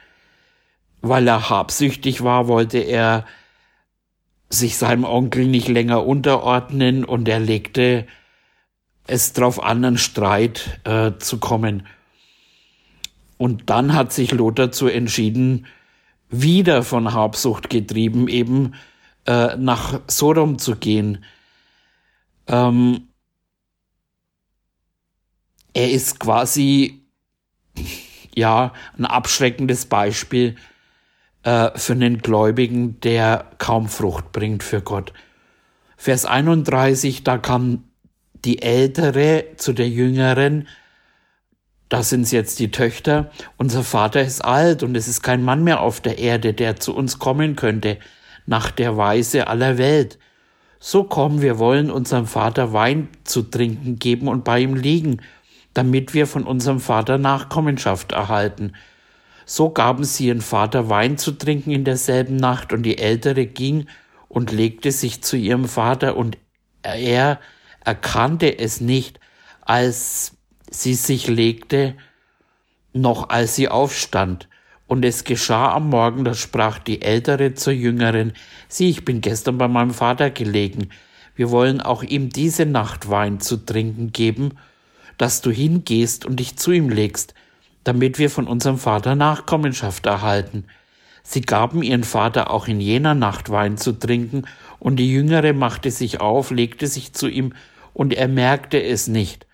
Weil 1.03 1.27
er 1.29 1.49
habsüchtig 1.49 2.23
war, 2.23 2.49
wollte 2.49 2.79
er 2.79 3.25
sich 4.51 4.77
seinem 4.77 5.05
Onkel 5.05 5.47
nicht 5.47 5.69
länger 5.69 6.05
unterordnen 6.05 7.05
und 7.05 7.29
er 7.29 7.41
legte 7.41 8.07
es 9.07 9.33
darauf 9.33 9.63
an, 9.63 9.85
einen 9.85 9.99
Streit 9.99 10.81
äh, 10.85 11.13
zu 11.19 11.39
kommen. 11.39 11.87
Und 13.39 13.71
dann 13.71 13.95
hat 13.95 14.13
sich 14.13 14.33
Lot 14.33 14.59
dazu 14.59 14.87
entschieden, 14.87 15.67
wieder 16.29 16.83
von 16.83 17.13
Habsucht 17.13 17.71
getrieben, 17.71 18.29
eben 18.29 18.75
äh, 19.27 19.57
nach 19.57 20.01
Sodom 20.07 20.59
zu 20.59 20.77
gehen. 20.77 21.25
Ähm, 22.47 23.09
er 25.75 25.91
ist 25.91 26.21
quasi 26.21 27.03
ja 28.35 28.73
ein 28.99 29.05
abschreckendes 29.07 29.87
Beispiel 29.87 30.57
äh, 31.43 31.71
für 31.77 31.93
einen 31.93 32.19
Gläubigen, 32.19 33.01
der 33.01 33.51
kaum 33.59 33.89
Frucht 33.89 34.33
bringt 34.33 34.63
für 34.63 34.81
Gott. 34.81 35.13
Vers 35.97 36.25
31, 36.25 37.25
da 37.25 37.39
kam 37.39 37.85
die 38.45 38.63
Ältere 38.63 39.45
zu 39.57 39.73
der 39.73 39.89
Jüngeren, 39.89 40.67
da 41.91 42.03
sind 42.05 42.31
jetzt 42.31 42.61
die 42.61 42.71
Töchter, 42.71 43.31
unser 43.57 43.83
Vater 43.83 44.23
ist 44.23 44.45
alt 44.45 44.83
und 44.83 44.97
es 44.97 45.09
ist 45.09 45.23
kein 45.23 45.43
Mann 45.43 45.65
mehr 45.65 45.81
auf 45.81 46.01
der 46.01 46.19
Erde, 46.19 46.55
der 46.55 46.77
zu 46.77 46.95
uns 46.95 47.19
kommen 47.19 47.57
könnte, 47.57 47.99
nach 48.47 48.71
der 48.71 48.97
Weise 48.97 49.49
aller 49.49 49.77
Welt. 49.77 50.19
So 50.79 51.05
komm, 51.05 51.43
wir 51.43 51.59
wollen 51.59 51.91
unserem 51.91 52.27
Vater 52.27 52.73
Wein 52.73 53.09
zu 53.25 53.43
trinken 53.43 53.99
geben 53.99 54.29
und 54.29 54.45
bei 54.45 54.61
ihm 54.61 54.77
liegen, 54.77 55.21
damit 55.75 56.15
wir 56.15 56.27
von 56.27 56.45
unserem 56.45 56.81
Vater 56.81 57.19
Nachkommenschaft 57.19 58.13
erhalten. 58.13 58.73
So 59.47 59.71
gaben 59.71 60.05
sie 60.05 60.29
ihren 60.29 60.41
Vater 60.41 60.89
Wein 60.89 61.19
zu 61.19 61.33
trinken 61.33 61.71
in 61.71 61.85
derselben 61.85 62.37
Nacht, 62.37 62.73
und 62.73 62.83
die 62.83 62.99
Ältere 62.99 63.47
ging 63.47 63.87
und 64.29 64.53
legte 64.53 64.93
sich 64.93 65.23
zu 65.23 65.37
ihrem 65.37 65.67
Vater, 65.67 66.17
und 66.17 66.39
er 66.83 67.41
erkannte 67.85 68.59
es 68.59 68.81
nicht, 68.81 69.21
als 69.61 70.37
sie 70.71 70.95
sich 70.95 71.29
legte, 71.29 71.95
noch 72.93 73.29
als 73.29 73.57
sie 73.57 73.69
aufstand. 73.69 74.49
Und 74.87 75.05
es 75.05 75.23
geschah 75.23 75.73
am 75.73 75.89
Morgen, 75.89 76.25
da 76.25 76.35
sprach 76.35 76.81
die 76.81 77.03
Ältere 77.03 77.55
zur 77.55 77.73
Jüngeren, 77.73 78.33
sieh, 78.69 78.91
ich 78.91 79.05
bin 79.05 79.21
gestern 79.21 79.59
bei 79.59 79.69
meinem 79.69 79.93
Vater 79.93 80.31
gelegen, 80.31 80.91
wir 81.37 81.51
wollen 81.51 81.81
auch 81.81 82.03
ihm 82.03 82.29
diese 82.29 82.67
Nacht 82.67 83.09
Wein 83.09 83.41
zu 83.41 83.57
trinken 83.57 84.13
geben, 84.13 84.59
dass 85.21 85.43
du 85.43 85.51
hingehst 85.51 86.25
und 86.25 86.41
dich 86.41 86.57
zu 86.57 86.71
ihm 86.71 86.89
legst, 86.89 87.35
damit 87.85 88.19
wir 88.19 88.31
von 88.31 88.47
unserem 88.47 88.79
Vater 88.79 89.15
Nachkommenschaft 89.15 90.07
erhalten. 90.07 90.65
Sie 91.23 91.43
gaben 91.43 91.83
ihren 91.83 92.05
Vater 92.05 92.51
auch 92.51 92.69
in 92.69 92.81
jener 92.81 93.15
Nacht 93.15 93.51
Wein 93.51 93.77
zu 93.77 93.93
trinken, 93.93 94.45
und 94.79 94.97
die 94.97 95.13
Jüngere 95.13 95.53
machte 95.53 95.91
sich 95.91 96.23
auf, 96.23 96.51
legte 96.51 96.87
sich 96.87 97.13
zu 97.13 97.29
ihm, 97.29 97.53
und 97.93 98.15
er 98.15 98.29
merkte 98.29 98.83
es 98.83 99.09
nicht, 99.09 99.47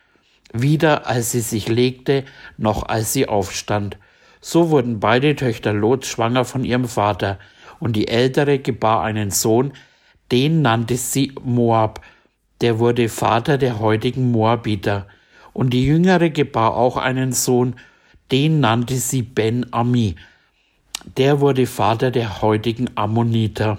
weder 0.52 1.08
als 1.08 1.32
sie 1.32 1.40
sich 1.40 1.66
legte, 1.66 2.24
noch 2.56 2.84
als 2.84 3.12
sie 3.12 3.28
aufstand. 3.28 3.96
So 4.40 4.70
wurden 4.70 5.00
beide 5.00 5.34
Töchter 5.34 5.72
Lots 5.72 6.06
schwanger 6.06 6.44
von 6.44 6.62
ihrem 6.62 6.86
Vater, 6.86 7.40
und 7.80 7.96
die 7.96 8.06
ältere 8.06 8.60
gebar 8.60 9.02
einen 9.02 9.32
Sohn, 9.32 9.72
den 10.30 10.62
nannte 10.62 10.96
sie 10.96 11.32
Moab, 11.42 12.02
der 12.60 12.78
wurde 12.78 13.08
Vater 13.08 13.58
der 13.58 13.80
heutigen 13.80 14.30
Moabiter. 14.30 15.08
Und 15.56 15.70
die 15.70 15.86
jüngere 15.86 16.28
gebar 16.28 16.76
auch 16.76 16.98
einen 16.98 17.32
Sohn, 17.32 17.76
den 18.30 18.60
nannte 18.60 18.96
sie 18.96 19.22
Ben 19.22 19.64
Ami. 19.72 20.16
Der 21.16 21.40
wurde 21.40 21.66
Vater 21.66 22.10
der 22.10 22.42
heutigen 22.42 22.90
Ammoniter. 22.94 23.78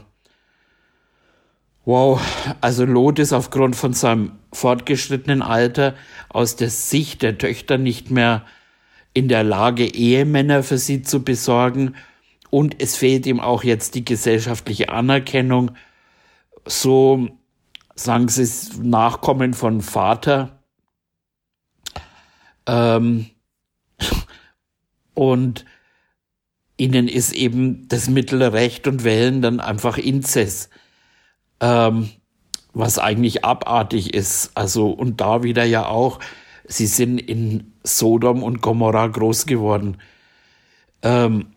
Wow, 1.85 2.19
also 2.61 2.83
Lot 2.83 3.19
ist 3.19 3.31
aufgrund 3.31 3.75
von 3.75 3.93
seinem 3.93 4.31
fortgeschrittenen 4.51 5.43
Alter 5.43 5.93
aus 6.29 6.55
der 6.55 6.71
Sicht 6.71 7.21
der 7.21 7.37
Töchter 7.37 7.77
nicht 7.77 8.09
mehr 8.09 8.43
in 9.13 9.27
der 9.27 9.43
Lage, 9.43 9.85
Ehemänner 9.85 10.63
für 10.63 10.79
sie 10.79 11.03
zu 11.03 11.23
besorgen. 11.23 11.93
Und 12.49 12.81
es 12.81 12.95
fehlt 12.95 13.27
ihm 13.27 13.39
auch 13.39 13.63
jetzt 13.63 13.93
die 13.93 14.03
gesellschaftliche 14.03 14.89
Anerkennung. 14.89 15.69
So 16.65 17.27
sagen 17.93 18.29
sie 18.29 18.49
Nachkommen 18.81 19.53
von 19.53 19.81
Vater 19.81 20.56
ähm, 22.67 23.27
und 25.13 25.65
ihnen 26.77 27.07
ist 27.07 27.33
eben 27.33 27.87
das 27.87 28.09
Mittel 28.09 28.43
Recht 28.43 28.87
und 28.87 29.03
Wellen 29.03 29.41
dann 29.41 29.59
einfach 29.59 29.97
Inzest, 29.97 30.69
ähm, 31.59 32.09
was 32.73 32.99
eigentlich 32.99 33.43
abartig 33.43 34.13
ist. 34.13 34.51
Also, 34.53 34.91
und 34.91 35.19
da 35.19 35.41
wieder 35.41 35.63
ja 35.63 35.87
auch, 35.87 36.19
sie 36.65 36.85
sind 36.85 37.17
in 37.17 37.73
Sodom 37.83 38.43
und 38.43 38.61
Gomorra 38.61 39.07
groß 39.07 39.47
geworden. 39.47 39.97
Ähm, 41.01 41.47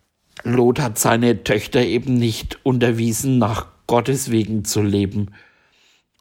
Lot 0.42 0.81
hat 0.81 0.99
seine 0.99 1.44
Töchter 1.44 1.83
eben 1.83 2.14
nicht 2.14 2.64
unterwiesen, 2.64 3.38
nach 3.38 3.66
Gottes 3.87 4.31
wegen 4.31 4.64
zu 4.64 4.81
leben. 4.81 5.33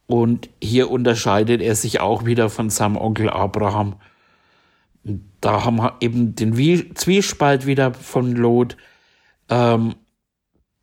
Und 0.07 0.49
hier 0.61 0.89
unterscheidet 0.89 1.61
er 1.61 1.75
sich 1.75 2.01
auch 2.01 2.25
wieder 2.25 2.49
von 2.49 2.69
seinem 2.69 2.97
Onkel 2.97 3.29
Abraham 3.29 3.95
da 5.41 5.63
haben 5.63 5.77
wir 5.77 5.95
eben 6.01 6.35
den 6.35 6.55
Zwiespalt 6.95 7.65
wieder 7.65 7.93
von 7.93 8.35
Lot. 8.35 8.77
Ähm, 9.49 9.95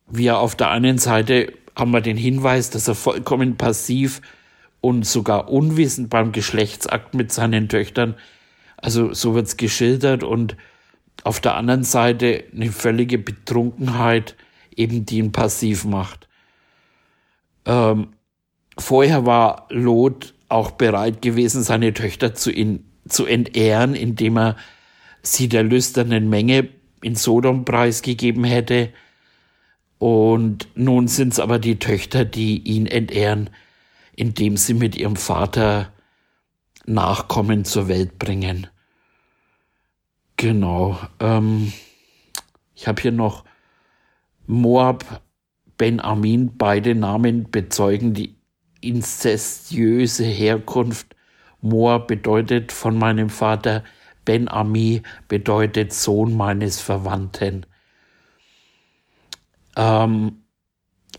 wir 0.07 0.39
auf 0.39 0.55
der 0.55 0.69
einen 0.69 0.97
Seite 0.97 1.53
haben 1.75 1.91
wir 1.91 2.01
den 2.01 2.17
Hinweis, 2.17 2.69
dass 2.69 2.87
er 2.87 2.95
vollkommen 2.95 3.57
passiv 3.57 4.21
und 4.81 5.05
sogar 5.05 5.49
unwissend 5.49 6.09
beim 6.09 6.31
Geschlechtsakt 6.31 7.13
mit 7.13 7.31
seinen 7.31 7.69
Töchtern, 7.69 8.15
also 8.77 9.13
so 9.13 9.35
wird's 9.35 9.57
geschildert 9.57 10.23
und 10.23 10.55
auf 11.23 11.39
der 11.39 11.55
anderen 11.55 11.83
Seite 11.83 12.43
eine 12.53 12.71
völlige 12.71 13.17
Betrunkenheit, 13.17 14.35
eben 14.75 15.05
die 15.05 15.17
ihn 15.17 15.31
passiv 15.31 15.83
macht. 15.85 16.27
Ähm, 17.65 18.09
vorher 18.77 19.25
war 19.25 19.67
Lot 19.69 20.33
auch 20.49 20.71
bereit 20.71 21.21
gewesen, 21.21 21.63
seine 21.63 21.93
Töchter 21.93 22.33
zu, 22.33 22.51
in, 22.51 22.85
zu 23.09 23.25
entehren, 23.25 23.95
indem 23.95 24.37
er 24.37 24.55
sie 25.21 25.49
der 25.49 25.63
lüsternen 25.63 26.29
Menge 26.29 26.69
in 27.01 27.15
Sodom 27.15 27.65
preisgegeben 27.65 28.43
hätte. 28.43 28.91
Und 29.99 30.67
nun 30.75 31.07
sind 31.07 31.33
es 31.33 31.39
aber 31.39 31.59
die 31.59 31.79
Töchter, 31.79 32.25
die 32.25 32.59
ihn 32.59 32.85
entehren, 32.85 33.49
indem 34.15 34.57
sie 34.57 34.73
mit 34.73 34.95
ihrem 34.95 35.15
Vater 35.15 35.91
Nachkommen 36.85 37.65
zur 37.65 37.89
Welt 37.89 38.17
bringen. 38.17 38.67
Genau. 40.37 40.97
Ähm, 41.19 41.73
ich 42.75 42.87
habe 42.87 43.01
hier 43.01 43.11
noch 43.11 43.43
Moab, 44.45 45.21
Ben 45.77 45.99
Amin, 45.99 46.57
beide 46.57 46.95
Namen 46.95 47.51
bezeugen 47.51 48.13
die 48.13 48.35
inzestiöse 48.81 50.23
Herkunft 50.23 51.06
Moab 51.61 52.07
bedeutet 52.07 52.71
von 52.71 52.97
meinem 52.97 53.29
Vater, 53.29 53.83
Ben 54.25 54.47
Ami 54.47 55.03
bedeutet 55.27 55.93
Sohn 55.93 56.35
meines 56.35 56.79
Verwandten. 56.81 57.65
Ähm, 59.75 60.43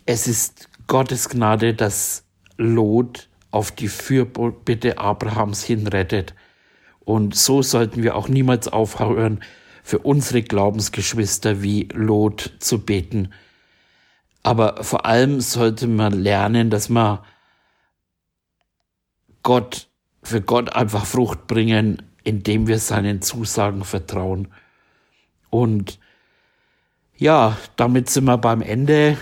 es 0.05 0.27
ist 0.27 0.69
Gottes 0.87 1.29
Gnade, 1.29 1.75
dass 1.75 2.25
Lot 2.57 3.29
auf 3.51 3.71
die 3.71 3.89
Fürbitte 3.89 4.99
Abrahams 4.99 5.65
hinrettet. 5.65 6.35
Und 7.01 7.35
so 7.35 7.63
sollten 7.63 8.03
wir 8.03 8.17
auch 8.17 8.29
niemals 8.29 8.69
aufhören, 8.69 9.41
für 9.83 10.01
unsere 10.01 10.43
Glaubensgeschwister 10.43 11.63
wie 11.63 11.89
Lot 11.95 12.57
zu 12.59 12.85
beten. 12.85 13.33
Aber 14.43 14.85
vor 14.85 15.07
allem 15.07 15.41
sollte 15.41 15.87
man 15.87 16.13
lernen, 16.13 16.69
dass 16.69 16.91
man 16.91 17.21
Gott 19.43 19.88
für 20.29 20.41
Gott 20.41 20.75
einfach 20.75 21.07
Frucht 21.07 21.47
bringen, 21.47 22.03
indem 22.23 22.67
wir 22.67 22.79
seinen 22.79 23.23
Zusagen 23.23 23.85
vertrauen. 23.85 24.49
Und 25.51 25.99
ja, 27.17 27.57
damit 27.77 28.11
sind 28.11 28.25
wir 28.25 28.39
beim 28.39 28.63
Ende. 28.63 29.17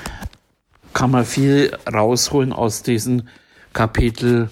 Kann 0.93 1.13
man 1.13 1.25
viel 1.25 1.77
rausholen 1.91 2.53
aus 2.53 2.83
diesem 2.83 3.29
Kapitel. 3.73 4.51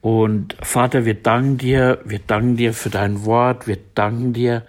Und 0.00 0.56
Vater, 0.60 1.04
wir 1.04 1.14
danken 1.14 1.58
dir, 1.58 2.00
wir 2.04 2.18
danken 2.18 2.56
dir 2.56 2.74
für 2.74 2.90
dein 2.90 3.24
Wort, 3.24 3.66
wir 3.66 3.78
danken 3.94 4.32
dir 4.32 4.66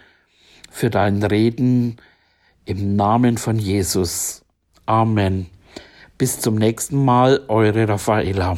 für 0.72 0.90
dein 0.90 1.24
Reden 1.24 1.98
im 2.66 2.96
Namen 2.96 3.38
von 3.38 3.58
Jesus. 3.58 4.46
Amen. 4.86 5.48
Bis 6.18 6.40
zum 6.40 6.56
nächsten 6.56 7.04
Mal, 7.04 7.42
eure 7.48 7.88
Raffaella. 7.88 8.58